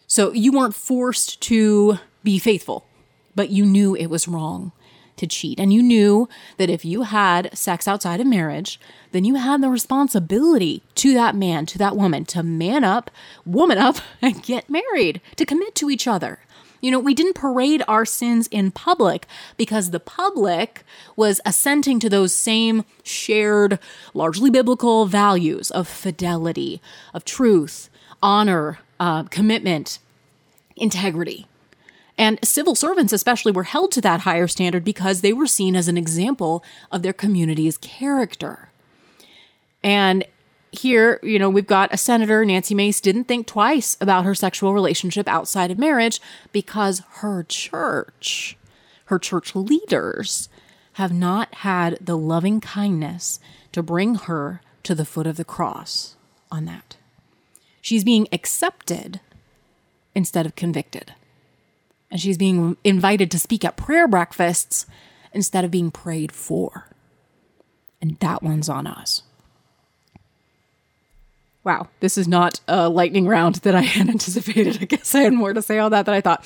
So 0.07 0.33
you 0.33 0.53
weren't 0.53 0.75
forced 0.75 1.41
to 1.43 1.99
be 2.23 2.39
faithful, 2.39 2.87
but 3.35 3.51
you 3.51 3.67
knew 3.67 3.97
it 3.97 4.07
was 4.07 4.29
wrong 4.29 4.73
to 5.17 5.27
cheat. 5.27 5.59
And 5.59 5.73
you 5.73 5.83
knew 5.83 6.29
that 6.57 6.71
if 6.71 6.85
you 6.85 7.03
had 7.03 7.57
sex 7.57 7.89
outside 7.89 8.21
of 8.21 8.27
marriage, 8.27 8.79
then 9.13 9.25
you 9.25 9.37
had 9.37 9.63
the 9.63 9.69
responsibility 9.69 10.83
to 10.97 11.15
that 11.15 11.35
man, 11.35 11.67
to 11.67 11.79
that 11.79 11.97
woman, 11.97 12.25
to 12.27 12.43
man 12.43 12.85
up, 12.85 13.11
woman 13.45 13.79
up, 13.79 13.97
and 14.23 14.43
get 14.43 14.71
married, 14.71 15.21
to 15.37 15.47
commit 15.47 15.75
to 15.77 15.91
each 15.91 16.07
other. 16.07 16.41
You 16.81 16.91
know, 16.91 17.01
we 17.01 17.15
didn't 17.15 17.35
parade 17.35 17.83
our 17.89 18.05
sins 18.05 18.47
in 18.49 18.71
public 18.71 19.27
because 19.57 19.91
the 19.91 20.01
public 20.01 20.85
was 21.17 21.41
assenting 21.45 21.99
to 22.01 22.11
those 22.11 22.35
same 22.35 22.85
shared, 23.03 23.79
largely 24.13 24.51
biblical 24.51 25.07
values 25.07 25.71
of 25.71 25.89
fidelity, 25.89 26.83
of 27.15 27.25
truth, 27.25 27.89
honor, 28.23 28.79
uh, 29.01 29.25
commitment, 29.25 29.99
integrity. 30.77 31.47
And 32.19 32.39
civil 32.43 32.75
servants, 32.75 33.13
especially, 33.13 33.53
were 33.53 33.65
held 33.65 33.93
to 33.93 34.01
that 34.01 34.21
higher 34.21 34.49
standard 34.49 34.85
because 34.85 35.21
they 35.21 35.33
were 35.33 35.47
seen 35.47 35.77
as 35.77 35.89
an 35.89 35.99
example 35.99 36.65
of 36.91 37.03
their 37.03 37.13
community's 37.13 37.77
character. 37.79 38.71
And 39.83 40.25
here, 40.73 41.21
you 41.23 41.39
know, 41.39 41.51
we've 41.51 41.67
got 41.67 41.93
a 41.93 41.99
senator, 41.99 42.45
Nancy 42.45 42.75
Mace, 42.75 43.01
didn't 43.01 43.25
think 43.25 43.47
twice 43.47 43.97
about 44.01 44.25
her 44.25 44.35
sexual 44.35 44.73
relationship 44.73 45.29
outside 45.29 45.71
of 45.71 45.79
marriage 45.79 46.21
because 46.53 47.03
her 47.19 47.45
church, 47.45 48.57
her 49.07 49.19
church 49.19 49.55
leaders, 49.55 50.49
have 50.95 51.13
not 51.13 51.55
had 51.57 51.99
the 52.01 52.17
loving 52.17 52.61
kindness 52.61 53.39
to 53.73 53.83
bring 53.83 54.15
her 54.15 54.63
to 54.83 54.95
the 54.95 55.05
foot 55.05 55.27
of 55.27 55.37
the 55.37 55.45
cross 55.45 56.17
on 56.51 56.65
that. 56.65 56.97
She's 57.83 58.05
being 58.05 58.27
accepted 58.33 59.21
instead 60.15 60.47
of 60.47 60.57
convicted. 60.57 61.13
And 62.11 62.21
she's 62.21 62.39
being 62.39 62.77
invited 62.85 63.31
to 63.33 63.39
speak 63.39 63.65
at 63.65 63.77
prayer 63.77 64.07
breakfasts 64.07 64.87
instead 65.33 65.65
of 65.65 65.71
being 65.71 65.91
prayed 65.91 66.33
for. 66.33 66.89
And 68.01 68.19
that 68.21 68.43
one's 68.43 68.69
on 68.69 68.87
us. 68.87 69.23
Wow, 71.67 71.89
this 71.99 72.17
is 72.17 72.29
not 72.29 72.61
a 72.69 72.89
lightning 72.89 73.27
round 73.27 73.57
that 73.57 73.75
I 73.75 73.81
had 73.97 74.09
anticipated. 74.09 74.79
I 74.81 74.85
guess 74.85 75.17
I 75.17 75.23
had 75.23 75.33
more 75.33 75.53
to 75.53 75.61
say 75.61 75.81
on 75.81 75.91
that 75.91 76.07
than 76.07 76.15
I 76.15 76.21
thought. 76.21 76.45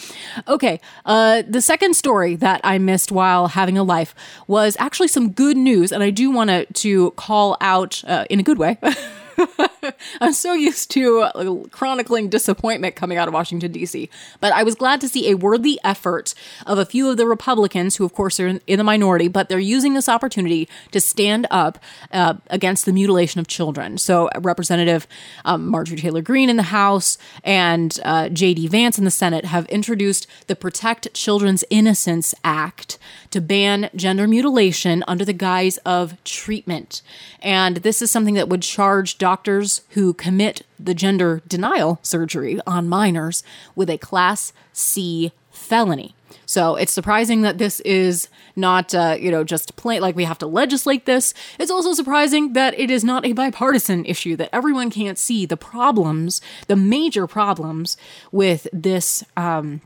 Okay, 0.49 0.81
uh, 1.05 1.43
the 1.47 1.61
second 1.61 1.95
story 1.95 2.37
that 2.37 2.63
I 2.65 2.79
missed 2.79 3.13
while 3.13 3.49
having 3.49 3.77
a 3.77 3.83
life 3.83 4.15
was 4.47 4.79
actually 4.81 5.09
some 5.09 5.31
good 5.31 5.59
news, 5.59 5.93
and 5.93 6.03
I 6.03 6.09
do 6.09 6.31
want 6.31 6.75
to 6.75 7.11
call 7.13 7.59
out 7.61 8.03
uh, 8.07 8.25
in 8.31 8.41
a 8.41 8.43
good 8.43 8.57
way. 8.57 8.79
I'm 10.21 10.33
so 10.33 10.53
used 10.53 10.91
to 10.93 11.21
uh, 11.21 11.55
chronicling 11.71 12.29
disappointment 12.29 12.97
coming 12.97 13.19
out 13.19 13.29
of 13.29 13.35
Washington, 13.35 13.73
D.C. 13.73 14.09
But 14.41 14.53
I 14.53 14.63
was 14.63 14.75
glad 14.75 15.01
to 15.03 15.09
see 15.09 15.31
a 15.31 15.37
worthy 15.37 15.79
effort 15.85 16.35
of 16.67 16.79
a 16.79 16.85
few 16.85 17.09
of 17.09 17.17
the 17.17 17.27
Republicans, 17.27 17.97
who, 17.97 18.05
of 18.05 18.15
course, 18.15 18.41
are 18.41 18.47
in, 18.47 18.61
in 18.67 18.79
the 18.79 18.85
minority, 18.85 19.29
but 19.29 19.49
they're 19.49 19.59
using 19.59 19.95
this 19.95 20.09
opportunity 20.09 20.69
to 20.93 21.01
stand 21.01 21.47
up 21.51 21.79
uh, 22.13 22.35
against 22.49 22.85
the 22.85 22.93
mutilation 22.93 23.41
of 23.41 23.47
children. 23.47 23.99
So, 23.99 24.29
Representative 24.41 25.07
um, 25.45 25.67
Marjorie 25.67 25.99
Taylor 25.99 26.23
Greene 26.23 26.51
in 26.51 26.57
the 26.57 26.65
House 26.65 27.19
and 27.45 27.99
uh, 28.05 28.29
J.D. 28.29 28.69
Vance 28.69 28.99
in 28.99 29.05
the 29.05 29.11
Senate 29.11 29.45
have 29.45 29.67
introduced 29.67 30.27
the 30.47 30.57
Protect 30.57 31.13
Children's 31.15 31.65
Innocence 31.71 32.35
Act 32.45 32.99
to 33.31 33.41
ban 33.41 33.91
gender 33.95 34.27
mutilation 34.27 35.05
under 35.07 35.25
the 35.25 35.33
guise 35.33 35.79
of 35.79 36.23
treatment. 36.25 37.03
And 37.41 37.79
this 37.79 38.03
is 38.03 38.11
something 38.11 38.35
that 38.35 38.49
would 38.49 38.63
charge 38.63 39.19
doctors 39.19 39.80
who 39.91 40.15
commit 40.15 40.63
the 40.79 40.95
gender 40.95 41.43
denial 41.47 41.99
surgery 42.03 42.61
on 42.67 42.89
minors 42.89 43.43
with 43.75 43.91
a 43.91 43.99
Class 43.99 44.53
C 44.73 45.33
felony. 45.51 46.15
So 46.47 46.75
it's 46.75 46.93
surprising 46.93 47.43
that 47.43 47.59
this 47.59 47.79
is 47.81 48.29
not, 48.57 48.93
uh, 48.93 49.17
you 49.21 49.31
know, 49.31 49.45
just 49.45 49.77
plain 49.77 50.01
like 50.01 50.17
we 50.17 50.25
have 50.25 50.39
to 50.39 50.47
legislate 50.47 51.07
this. 51.07 51.33
It's 51.61 51.71
also 51.71 51.93
surprising 51.93 52.55
that 52.55 52.77
it 52.79 52.91
is 52.91 53.05
not 53.05 53.25
a 53.25 53.33
bipartisan 53.33 54.05
issue, 54.05 54.35
that 54.37 54.51
everyone 54.53 54.91
can't 54.91 55.19
see 55.19 55.47
the 55.47 55.57
problems, 55.57 56.41
the 56.67 56.75
major 56.75 57.29
problems 57.29 57.97
with 58.33 58.67
this 58.73 59.23
um, 59.37 59.81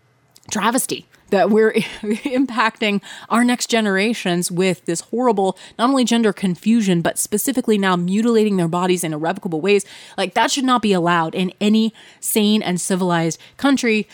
travesty 0.50 1.06
that 1.30 1.50
we're 1.50 1.72
impacting 2.02 3.02
our 3.28 3.44
next 3.44 3.68
generations 3.68 4.50
with 4.50 4.84
this 4.84 5.00
horrible, 5.00 5.58
not 5.78 5.90
only 5.90 6.04
gender 6.04 6.32
confusion, 6.32 7.02
but 7.02 7.18
specifically 7.18 7.76
now 7.76 7.96
mutilating 7.96 8.56
their 8.56 8.68
bodies 8.68 9.04
in 9.04 9.12
irrevocable 9.12 9.60
ways. 9.60 9.84
Like, 10.16 10.34
that 10.34 10.50
should 10.50 10.64
not 10.64 10.82
be 10.82 10.92
allowed 10.92 11.34
in 11.34 11.52
any 11.60 11.92
sane 12.20 12.62
and 12.62 12.80
civilized 12.80 13.40
country. 13.56 14.06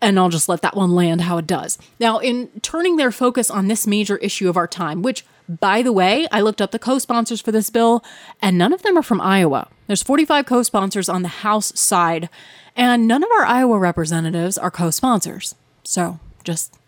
And 0.00 0.18
I'll 0.18 0.28
just 0.28 0.48
let 0.48 0.62
that 0.62 0.76
one 0.76 0.94
land 0.94 1.22
how 1.22 1.38
it 1.38 1.46
does. 1.46 1.78
Now, 1.98 2.18
in 2.18 2.48
turning 2.60 2.96
their 2.96 3.12
focus 3.12 3.50
on 3.50 3.68
this 3.68 3.86
major 3.86 4.16
issue 4.18 4.48
of 4.48 4.56
our 4.56 4.66
time, 4.66 5.02
which, 5.02 5.24
by 5.48 5.82
the 5.82 5.92
way, 5.92 6.26
I 6.30 6.40
looked 6.40 6.60
up 6.60 6.70
the 6.70 6.78
co 6.78 6.98
sponsors 6.98 7.40
for 7.40 7.52
this 7.52 7.70
bill, 7.70 8.04
and 8.40 8.56
none 8.56 8.72
of 8.72 8.82
them 8.82 8.96
are 8.96 9.02
from 9.02 9.20
Iowa. 9.20 9.68
There's 9.86 10.02
45 10.02 10.46
co 10.46 10.62
sponsors 10.62 11.08
on 11.08 11.22
the 11.22 11.28
House 11.28 11.78
side, 11.78 12.28
and 12.76 13.06
none 13.06 13.22
of 13.22 13.30
our 13.38 13.44
Iowa 13.44 13.78
representatives 13.78 14.56
are 14.56 14.70
co 14.70 14.90
sponsors. 14.90 15.54
So 15.84 16.20
just 16.44 16.78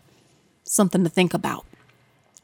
something 0.63 1.03
to 1.03 1.09
think 1.09 1.33
about. 1.33 1.65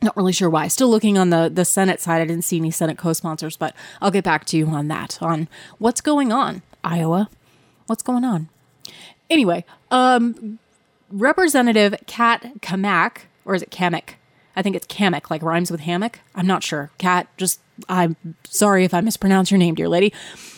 Not 0.01 0.17
really 0.17 0.33
sure 0.33 0.49
why. 0.49 0.67
Still 0.67 0.89
looking 0.89 1.17
on 1.17 1.29
the, 1.29 1.49
the 1.53 1.65
Senate 1.65 2.01
side. 2.01 2.21
I 2.21 2.25
didn't 2.25 2.43
see 2.43 2.57
any 2.57 2.71
Senate 2.71 2.97
co 2.97 3.13
sponsors, 3.13 3.55
but 3.55 3.75
I'll 4.01 4.11
get 4.11 4.23
back 4.23 4.45
to 4.45 4.57
you 4.57 4.67
on 4.67 4.87
that, 4.87 5.17
on 5.21 5.47
what's 5.77 6.01
going 6.01 6.31
on, 6.31 6.61
Iowa. 6.83 7.29
What's 7.87 8.03
going 8.03 8.23
on? 8.23 8.49
Anyway, 9.29 9.63
um, 9.91 10.59
Representative 11.09 11.95
Kat 12.07 12.59
Cammack, 12.61 13.23
or 13.45 13.55
is 13.55 13.61
it 13.61 13.69
Kamek? 13.69 14.15
I 14.55 14.61
think 14.61 14.75
it's 14.75 14.87
Kamek, 14.87 15.29
like 15.29 15.41
rhymes 15.41 15.71
with 15.71 15.81
hammock. 15.81 16.19
I'm 16.35 16.47
not 16.47 16.63
sure. 16.63 16.91
Kat, 16.97 17.27
just, 17.37 17.59
I'm 17.89 18.15
sorry 18.43 18.85
if 18.85 18.93
I 18.93 19.01
mispronounce 19.01 19.51
your 19.51 19.57
name, 19.57 19.75
dear 19.75 19.89
lady. 19.89 20.13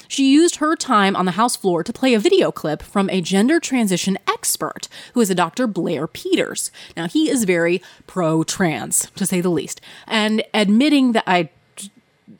She 0.07 0.31
used 0.31 0.57
her 0.57 0.75
time 0.75 1.15
on 1.15 1.25
the 1.25 1.31
House 1.31 1.55
floor 1.55 1.83
to 1.83 1.91
play 1.91 2.13
a 2.13 2.19
video 2.19 2.51
clip 2.51 2.83
from 2.83 3.09
a 3.09 3.21
gender 3.21 3.59
transition 3.59 4.17
expert, 4.27 4.87
who 5.13 5.21
is 5.21 5.29
a 5.29 5.35
Dr. 5.35 5.65
Blair 5.65 6.05
Peters. 6.05 6.69
Now, 6.95 7.07
he 7.07 7.29
is 7.29 7.45
very 7.45 7.81
pro 8.05 8.43
trans, 8.43 9.09
to 9.15 9.25
say 9.25 9.41
the 9.41 9.49
least, 9.49 9.81
and 10.07 10.43
admitting 10.53 11.13
that 11.13 11.23
I 11.25 11.49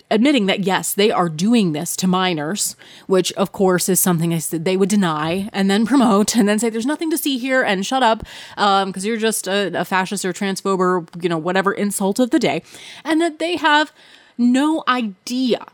admitting 0.10 0.46
that 0.48 0.62
yes, 0.62 0.94
they 0.94 1.12
are 1.12 1.30
doing 1.30 1.74
this 1.74 1.96
to 1.98 2.08
minors, 2.08 2.76
which 3.08 3.32
of 3.34 3.52
course 3.52 3.90
is 3.90 4.00
something 4.00 4.38
they 4.52 4.78
would 4.78 4.90
deny 4.90 5.50
and 5.54 5.70
then 5.70 5.86
promote 5.86 6.36
and 6.36 6.48
then 6.48 6.60
say 6.60 6.70
there's 6.70 6.86
nothing 6.86 7.12
to 7.12 7.18
see 7.18 7.38
here 7.38 7.64
and 7.64 7.86
shut 7.86 8.04
up 8.04 8.20
because 8.56 8.84
um, 8.84 8.94
you're 8.96 9.18
just 9.18 9.48
a, 9.48 9.72
a 9.80 9.86
fascist 9.86 10.26
or 10.26 10.34
transphobe 10.34 10.80
or 10.80 11.06
you 11.22 11.30
know 11.30 11.38
whatever 11.38 11.74
insult 11.74 12.20
of 12.20 12.32
the 12.32 12.40
day, 12.40 12.64
and 13.04 13.22
that 13.22 13.40
they 13.40 13.58
have 13.58 13.92
no 14.38 14.84
idea 14.88 15.66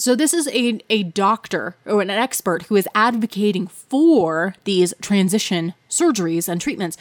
so 0.00 0.14
this 0.14 0.32
is 0.32 0.48
a, 0.48 0.80
a 0.88 1.02
doctor 1.02 1.76
or 1.84 2.00
an 2.00 2.08
expert 2.08 2.62
who 2.64 2.76
is 2.76 2.88
advocating 2.94 3.66
for 3.66 4.54
these 4.64 4.94
transition 5.02 5.74
surgeries 5.90 6.48
and 6.48 6.58
treatments. 6.58 6.96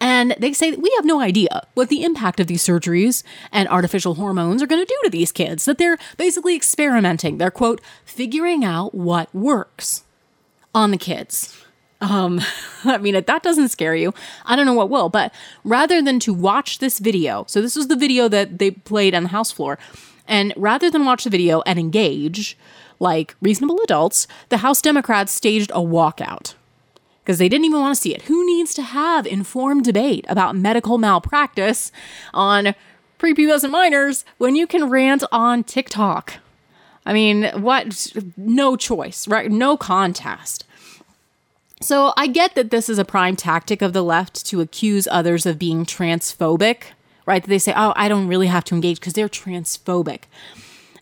And 0.00 0.36
they 0.38 0.52
say 0.52 0.70
that 0.70 0.80
we 0.80 0.92
have 0.96 1.04
no 1.04 1.20
idea 1.20 1.66
what 1.74 1.88
the 1.88 2.04
impact 2.04 2.40
of 2.40 2.46
these 2.46 2.64
surgeries 2.64 3.22
and 3.50 3.68
artificial 3.68 4.14
hormones 4.14 4.62
are 4.62 4.66
going 4.66 4.84
to 4.84 4.86
do 4.86 5.00
to 5.04 5.10
these 5.10 5.32
kids, 5.32 5.64
that 5.64 5.78
they're 5.78 5.98
basically 6.16 6.54
experimenting. 6.54 7.38
They're, 7.38 7.50
quote, 7.50 7.80
figuring 8.04 8.64
out 8.64 8.94
what 8.94 9.34
works 9.34 10.04
on 10.74 10.90
the 10.90 10.98
kids. 10.98 11.56
Um, 12.00 12.40
I 12.84 12.98
mean, 12.98 13.14
if 13.14 13.26
that 13.26 13.42
doesn't 13.42 13.70
scare 13.70 13.96
you, 13.96 14.14
I 14.44 14.56
don't 14.56 14.66
know 14.66 14.74
what 14.74 14.90
will. 14.90 15.08
But 15.08 15.32
rather 15.64 16.00
than 16.00 16.20
to 16.20 16.34
watch 16.34 16.78
this 16.78 16.98
video, 16.98 17.44
so 17.48 17.60
this 17.60 17.76
was 17.76 17.88
the 17.88 17.96
video 17.96 18.28
that 18.28 18.58
they 18.58 18.70
played 18.70 19.14
on 19.14 19.24
the 19.24 19.28
house 19.30 19.50
floor, 19.50 19.78
and 20.26 20.52
rather 20.56 20.90
than 20.90 21.04
watch 21.04 21.24
the 21.24 21.30
video 21.30 21.62
and 21.62 21.78
engage 21.78 22.56
like 23.00 23.34
reasonable 23.40 23.80
adults, 23.82 24.26
the 24.48 24.58
House 24.58 24.82
Democrats 24.82 25.32
staged 25.32 25.70
a 25.70 25.80
walkout 25.80 26.54
because 27.28 27.38
they 27.38 27.48
didn't 27.50 27.66
even 27.66 27.80
want 27.80 27.94
to 27.94 28.00
see 28.00 28.14
it. 28.14 28.22
Who 28.22 28.46
needs 28.46 28.72
to 28.72 28.82
have 28.82 29.26
informed 29.26 29.84
debate 29.84 30.24
about 30.30 30.56
medical 30.56 30.96
malpractice 30.96 31.92
on 32.32 32.74
prepubescent 33.18 33.70
minors 33.70 34.24
when 34.38 34.56
you 34.56 34.66
can 34.66 34.88
rant 34.88 35.22
on 35.30 35.62
TikTok? 35.62 36.36
I 37.04 37.12
mean, 37.12 37.44
what? 37.60 38.14
No 38.38 38.76
choice, 38.76 39.28
right? 39.28 39.50
No 39.50 39.76
contest. 39.76 40.64
So 41.82 42.14
I 42.16 42.28
get 42.28 42.54
that 42.54 42.70
this 42.70 42.88
is 42.88 42.98
a 42.98 43.04
prime 43.04 43.36
tactic 43.36 43.82
of 43.82 43.92
the 43.92 44.02
left 44.02 44.46
to 44.46 44.62
accuse 44.62 45.06
others 45.10 45.44
of 45.44 45.58
being 45.58 45.84
transphobic 45.84 46.84
right? 47.26 47.44
They 47.44 47.58
say, 47.58 47.74
oh, 47.76 47.92
I 47.94 48.08
don't 48.08 48.26
really 48.26 48.46
have 48.46 48.64
to 48.64 48.74
engage 48.74 49.00
because 49.00 49.12
they're 49.12 49.28
transphobic. 49.28 50.22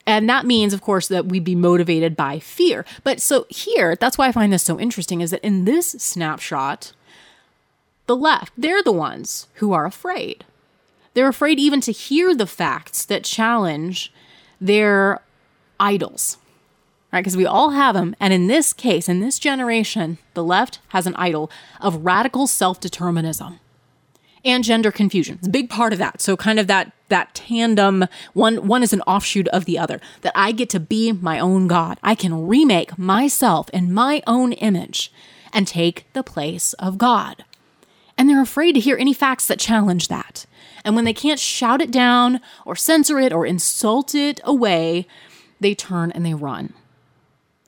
And 0.06 0.28
that 0.28 0.46
means, 0.46 0.72
of 0.72 0.80
course, 0.80 1.08
that 1.08 1.26
we'd 1.26 1.44
be 1.44 1.56
motivated 1.56 2.16
by 2.16 2.38
fear. 2.38 2.84
But 3.02 3.20
so 3.20 3.44
here, 3.48 3.96
that's 3.96 4.16
why 4.16 4.28
I 4.28 4.32
find 4.32 4.52
this 4.52 4.62
so 4.62 4.78
interesting 4.78 5.20
is 5.20 5.32
that 5.32 5.44
in 5.44 5.64
this 5.64 5.90
snapshot, 5.92 6.92
the 8.06 8.16
left, 8.16 8.52
they're 8.56 8.84
the 8.84 8.92
ones 8.92 9.48
who 9.54 9.72
are 9.72 9.84
afraid. 9.84 10.44
They're 11.14 11.28
afraid 11.28 11.58
even 11.58 11.80
to 11.82 11.92
hear 11.92 12.34
the 12.34 12.46
facts 12.46 13.04
that 13.06 13.24
challenge 13.24 14.12
their 14.60 15.20
idols. 15.80 16.38
right? 17.12 17.20
Because 17.20 17.36
we 17.36 17.46
all 17.46 17.70
have 17.70 17.94
them. 17.94 18.14
And 18.20 18.32
in 18.32 18.46
this 18.46 18.72
case, 18.72 19.08
in 19.08 19.20
this 19.20 19.38
generation, 19.38 20.18
the 20.34 20.44
left 20.44 20.78
has 20.88 21.06
an 21.06 21.16
idol 21.16 21.50
of 21.80 22.04
radical 22.04 22.46
self 22.46 22.78
determinism 22.78 23.58
and 24.46 24.64
gender 24.64 24.90
confusion. 24.90 25.36
It's 25.38 25.48
a 25.48 25.50
big 25.50 25.68
part 25.68 25.92
of 25.92 25.98
that. 25.98 26.20
So 26.20 26.36
kind 26.36 26.58
of 26.58 26.66
that 26.68 26.92
that 27.08 27.34
tandem 27.34 28.06
one 28.32 28.66
one 28.66 28.82
is 28.82 28.92
an 28.92 29.02
offshoot 29.02 29.48
of 29.48 29.64
the 29.64 29.78
other 29.78 30.00
that 30.22 30.32
I 30.34 30.52
get 30.52 30.70
to 30.70 30.80
be 30.80 31.12
my 31.12 31.38
own 31.38 31.66
god. 31.66 31.98
I 32.02 32.14
can 32.14 32.46
remake 32.46 32.98
myself 32.98 33.68
in 33.70 33.92
my 33.92 34.22
own 34.26 34.52
image 34.52 35.12
and 35.52 35.66
take 35.66 36.06
the 36.12 36.22
place 36.22 36.72
of 36.74 36.98
God. 36.98 37.44
And 38.18 38.28
they're 38.28 38.42
afraid 38.42 38.72
to 38.72 38.80
hear 38.80 38.96
any 38.96 39.12
facts 39.12 39.46
that 39.46 39.58
challenge 39.58 40.08
that. 40.08 40.46
And 40.84 40.94
when 40.94 41.04
they 41.04 41.12
can't 41.12 41.40
shout 41.40 41.82
it 41.82 41.90
down 41.90 42.40
or 42.64 42.76
censor 42.76 43.18
it 43.18 43.32
or 43.32 43.44
insult 43.44 44.14
it 44.14 44.40
away, 44.44 45.06
they 45.60 45.74
turn 45.74 46.12
and 46.12 46.24
they 46.24 46.34
run. 46.34 46.72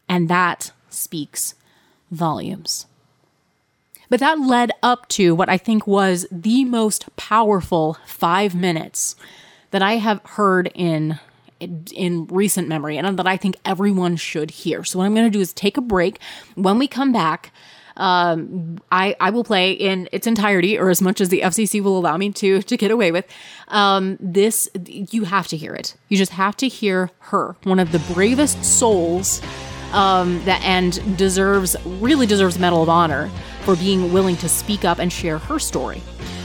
And 0.08 0.28
that 0.28 0.72
speaks 0.88 1.54
volumes. 2.10 2.86
But 4.08 4.20
that 4.20 4.40
led 4.40 4.72
up 4.82 5.08
to 5.10 5.34
what 5.34 5.48
I 5.48 5.58
think 5.58 5.86
was 5.86 6.26
the 6.30 6.64
most 6.64 7.14
powerful 7.16 7.98
five 8.06 8.54
minutes 8.54 9.16
that 9.70 9.82
I 9.82 9.94
have 9.94 10.20
heard 10.24 10.70
in 10.74 11.18
in 11.60 12.26
recent 12.28 12.68
memory 12.68 12.96
and 12.96 13.18
that 13.18 13.26
I 13.26 13.36
think 13.36 13.56
everyone 13.64 14.14
should 14.16 14.50
hear. 14.50 14.84
So 14.84 14.98
what 14.98 15.06
I'm 15.06 15.14
going 15.14 15.26
to 15.26 15.30
do 15.30 15.40
is 15.40 15.52
take 15.52 15.76
a 15.76 15.80
break. 15.80 16.20
When 16.54 16.78
we 16.78 16.86
come 16.86 17.12
back, 17.12 17.52
um, 17.96 18.78
I 18.92 19.16
I 19.18 19.30
will 19.30 19.44
play 19.44 19.72
in 19.72 20.08
its 20.12 20.26
entirety 20.26 20.78
or 20.78 20.88
as 20.88 21.02
much 21.02 21.20
as 21.20 21.30
the 21.30 21.40
FCC 21.40 21.82
will 21.82 21.98
allow 21.98 22.16
me 22.16 22.30
to 22.32 22.62
to 22.62 22.76
get 22.76 22.90
away 22.90 23.10
with. 23.10 23.26
Um, 23.68 24.16
this 24.20 24.68
you 24.86 25.24
have 25.24 25.48
to 25.48 25.56
hear 25.56 25.74
it. 25.74 25.96
You 26.08 26.16
just 26.16 26.32
have 26.32 26.56
to 26.58 26.68
hear 26.68 27.10
her, 27.18 27.56
one 27.64 27.80
of 27.80 27.90
the 27.90 27.98
bravest 28.14 28.64
souls 28.64 29.42
um, 29.92 30.42
that 30.44 30.62
and 30.62 31.16
deserves 31.16 31.76
really 31.84 32.26
deserves 32.26 32.58
Medal 32.58 32.82
of 32.82 32.88
Honor 32.88 33.30
for 33.62 33.76
being 33.76 34.12
willing 34.12 34.36
to 34.38 34.48
speak 34.48 34.84
up 34.84 34.98
and 34.98 35.12
share 35.12 35.38
her 35.38 35.58
story. 35.58 36.02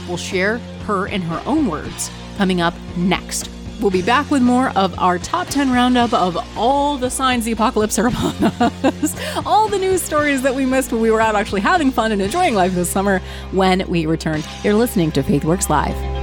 We'll 0.08 0.16
share 0.16 0.58
her 0.86 1.06
in 1.06 1.22
her 1.22 1.42
own 1.46 1.68
words 1.68 2.10
coming 2.36 2.60
up 2.60 2.74
next. 2.96 3.50
We'll 3.80 3.90
be 3.90 4.02
back 4.02 4.30
with 4.30 4.42
more 4.42 4.70
of 4.76 4.98
our 4.98 5.18
top 5.18 5.48
10 5.48 5.70
roundup 5.70 6.12
of 6.12 6.36
all 6.56 6.96
the 6.96 7.10
signs 7.10 7.44
the 7.44 7.52
apocalypse 7.52 7.98
are 7.98 8.06
upon 8.06 8.34
us, 8.44 9.16
all 9.44 9.68
the 9.68 9.78
news 9.78 10.00
stories 10.00 10.42
that 10.42 10.54
we 10.54 10.64
missed 10.64 10.92
when 10.92 11.00
we 11.00 11.10
were 11.10 11.20
out 11.20 11.34
actually 11.34 11.60
having 11.60 11.90
fun 11.90 12.12
and 12.12 12.22
enjoying 12.22 12.54
life 12.54 12.72
this 12.72 12.90
summer 12.90 13.20
when 13.50 13.86
we 13.88 14.06
return. 14.06 14.42
You're 14.62 14.74
listening 14.74 15.10
to 15.12 15.22
FaithWorks 15.22 15.68
Live. 15.68 16.13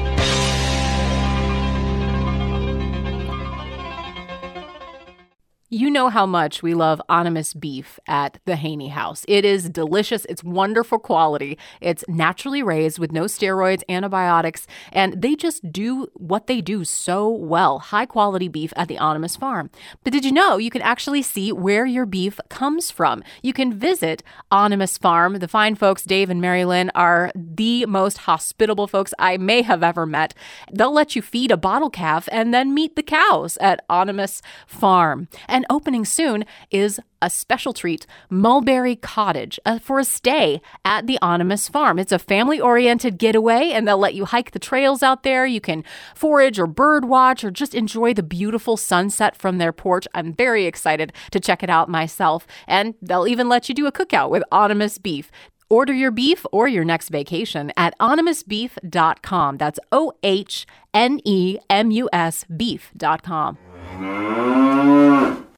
You 5.73 5.89
know 5.89 6.10
how 6.10 6.25
much 6.25 6.62
we 6.62 6.73
love 6.73 7.01
Ohnemus 7.07 7.57
beef 7.57 7.97
at 8.05 8.39
the 8.43 8.57
Haynie 8.57 8.89
House. 8.89 9.23
It 9.29 9.45
is 9.45 9.69
delicious. 9.69 10.25
It's 10.25 10.43
wonderful 10.43 10.99
quality. 10.99 11.57
It's 11.79 12.03
naturally 12.10 12.62
raised 12.62 12.99
with 12.99 13.13
no 13.13 13.21
steroids, 13.23 13.81
antibiotics, 13.88 14.67
and 14.91 15.21
they 15.21 15.34
just 15.34 15.71
do 15.71 16.07
what 16.15 16.47
they 16.47 16.60
do 16.60 16.84
so 16.84 17.29
well. 17.29 17.79
High 17.79 18.05
quality 18.05 18.49
beef 18.49 18.73
at 18.75 18.89
the 18.89 18.97
Ohnemus 18.97 19.39
farm. 19.39 19.69
But 20.03 20.12
did 20.12 20.25
you 20.25 20.34
know 20.34 20.57
you 20.57 20.69
can 20.69 20.81
actually 20.81 21.21
see 21.21 21.53
where 21.53 21.86
your 21.86 22.05
beef 22.05 22.38
comes 22.49 22.91
from? 22.91 23.23
You 23.41 23.53
can 23.53 23.73
visit 23.73 24.23
Ohnemus 24.51 24.99
Farm. 24.99 25.39
The 25.39 25.47
fine 25.47 25.75
folks, 25.75 26.03
Dave 26.03 26.29
and 26.29 26.41
Mary 26.41 26.65
Lynn, 26.65 26.91
are 26.95 27.31
the 27.34 27.86
most 27.86 28.17
hospitable 28.17 28.88
folks 28.88 29.13
I 29.17 29.38
may 29.38 29.62
have 29.62 29.84
ever 29.84 30.05
met. 30.05 30.34
They'll 30.69 30.91
let 30.91 31.15
you 31.15 31.21
feed 31.21 31.49
a 31.49 31.55
bottle 31.55 31.89
calf 31.89 32.27
and 32.29 32.53
then 32.53 32.73
meet 32.73 32.97
the 32.97 33.03
cows 33.03 33.55
at 33.62 33.88
Ohnemus 33.88 34.41
Farm. 34.67 35.29
And 35.47 35.61
and 35.62 35.67
opening 35.69 36.06
soon 36.06 36.43
is 36.71 37.00
a 37.21 37.30
special 37.30 37.71
treat, 37.71 38.08
Mulberry 38.32 38.95
Cottage, 38.95 39.60
uh, 39.63 39.78
for 39.78 40.00
a 40.00 40.04
stay 40.04 40.60
at 40.84 41.06
the 41.06 41.19
Ohnemus 41.21 41.69
Farm. 41.69 42.00
It's 42.00 42.12
a 42.12 42.17
family 42.17 42.60
oriented 42.60 43.19
getaway, 43.19 43.69
and 43.69 43.88
they'll 43.88 44.00
let 44.00 44.15
you 44.15 44.26
hike 44.26 44.52
the 44.52 44.60
trails 44.60 45.04
out 45.04 45.21
there. 45.21 45.45
You 45.45 45.62
can 45.62 45.84
forage 46.15 46.58
or 46.58 46.65
bird 46.65 47.06
watch 47.06 47.43
or 47.43 47.52
just 47.52 47.76
enjoy 47.76 48.15
the 48.15 48.24
beautiful 48.24 48.76
sunset 48.76 49.36
from 49.36 49.60
their 49.60 49.71
porch. 49.71 50.08
I'm 50.15 50.34
very 50.34 50.65
excited 50.65 51.13
to 51.30 51.39
check 51.39 51.62
it 51.62 51.69
out 51.69 51.89
myself, 51.89 52.47
and 52.65 52.95
they'll 53.00 53.28
even 53.28 53.47
let 53.47 53.69
you 53.69 53.76
do 53.76 53.86
a 53.86 53.91
cookout 53.91 54.32
with 54.32 54.43
Ohnemus 54.52 55.00
beef. 55.00 55.30
Order 55.69 55.93
your 55.93 56.12
beef 56.12 56.43
or 56.52 56.67
your 56.67 56.84
next 56.84 57.10
vacation 57.10 57.71
at 57.78 57.95
ohnemusbeef.com. 58.00 59.58
That's 59.58 59.80
O 59.91 60.12
H 60.24 60.65
N 60.91 61.21
E 61.24 61.60
M 61.69 61.91
U 61.91 62.10
S 62.12 62.45
beef.com. 62.45 63.60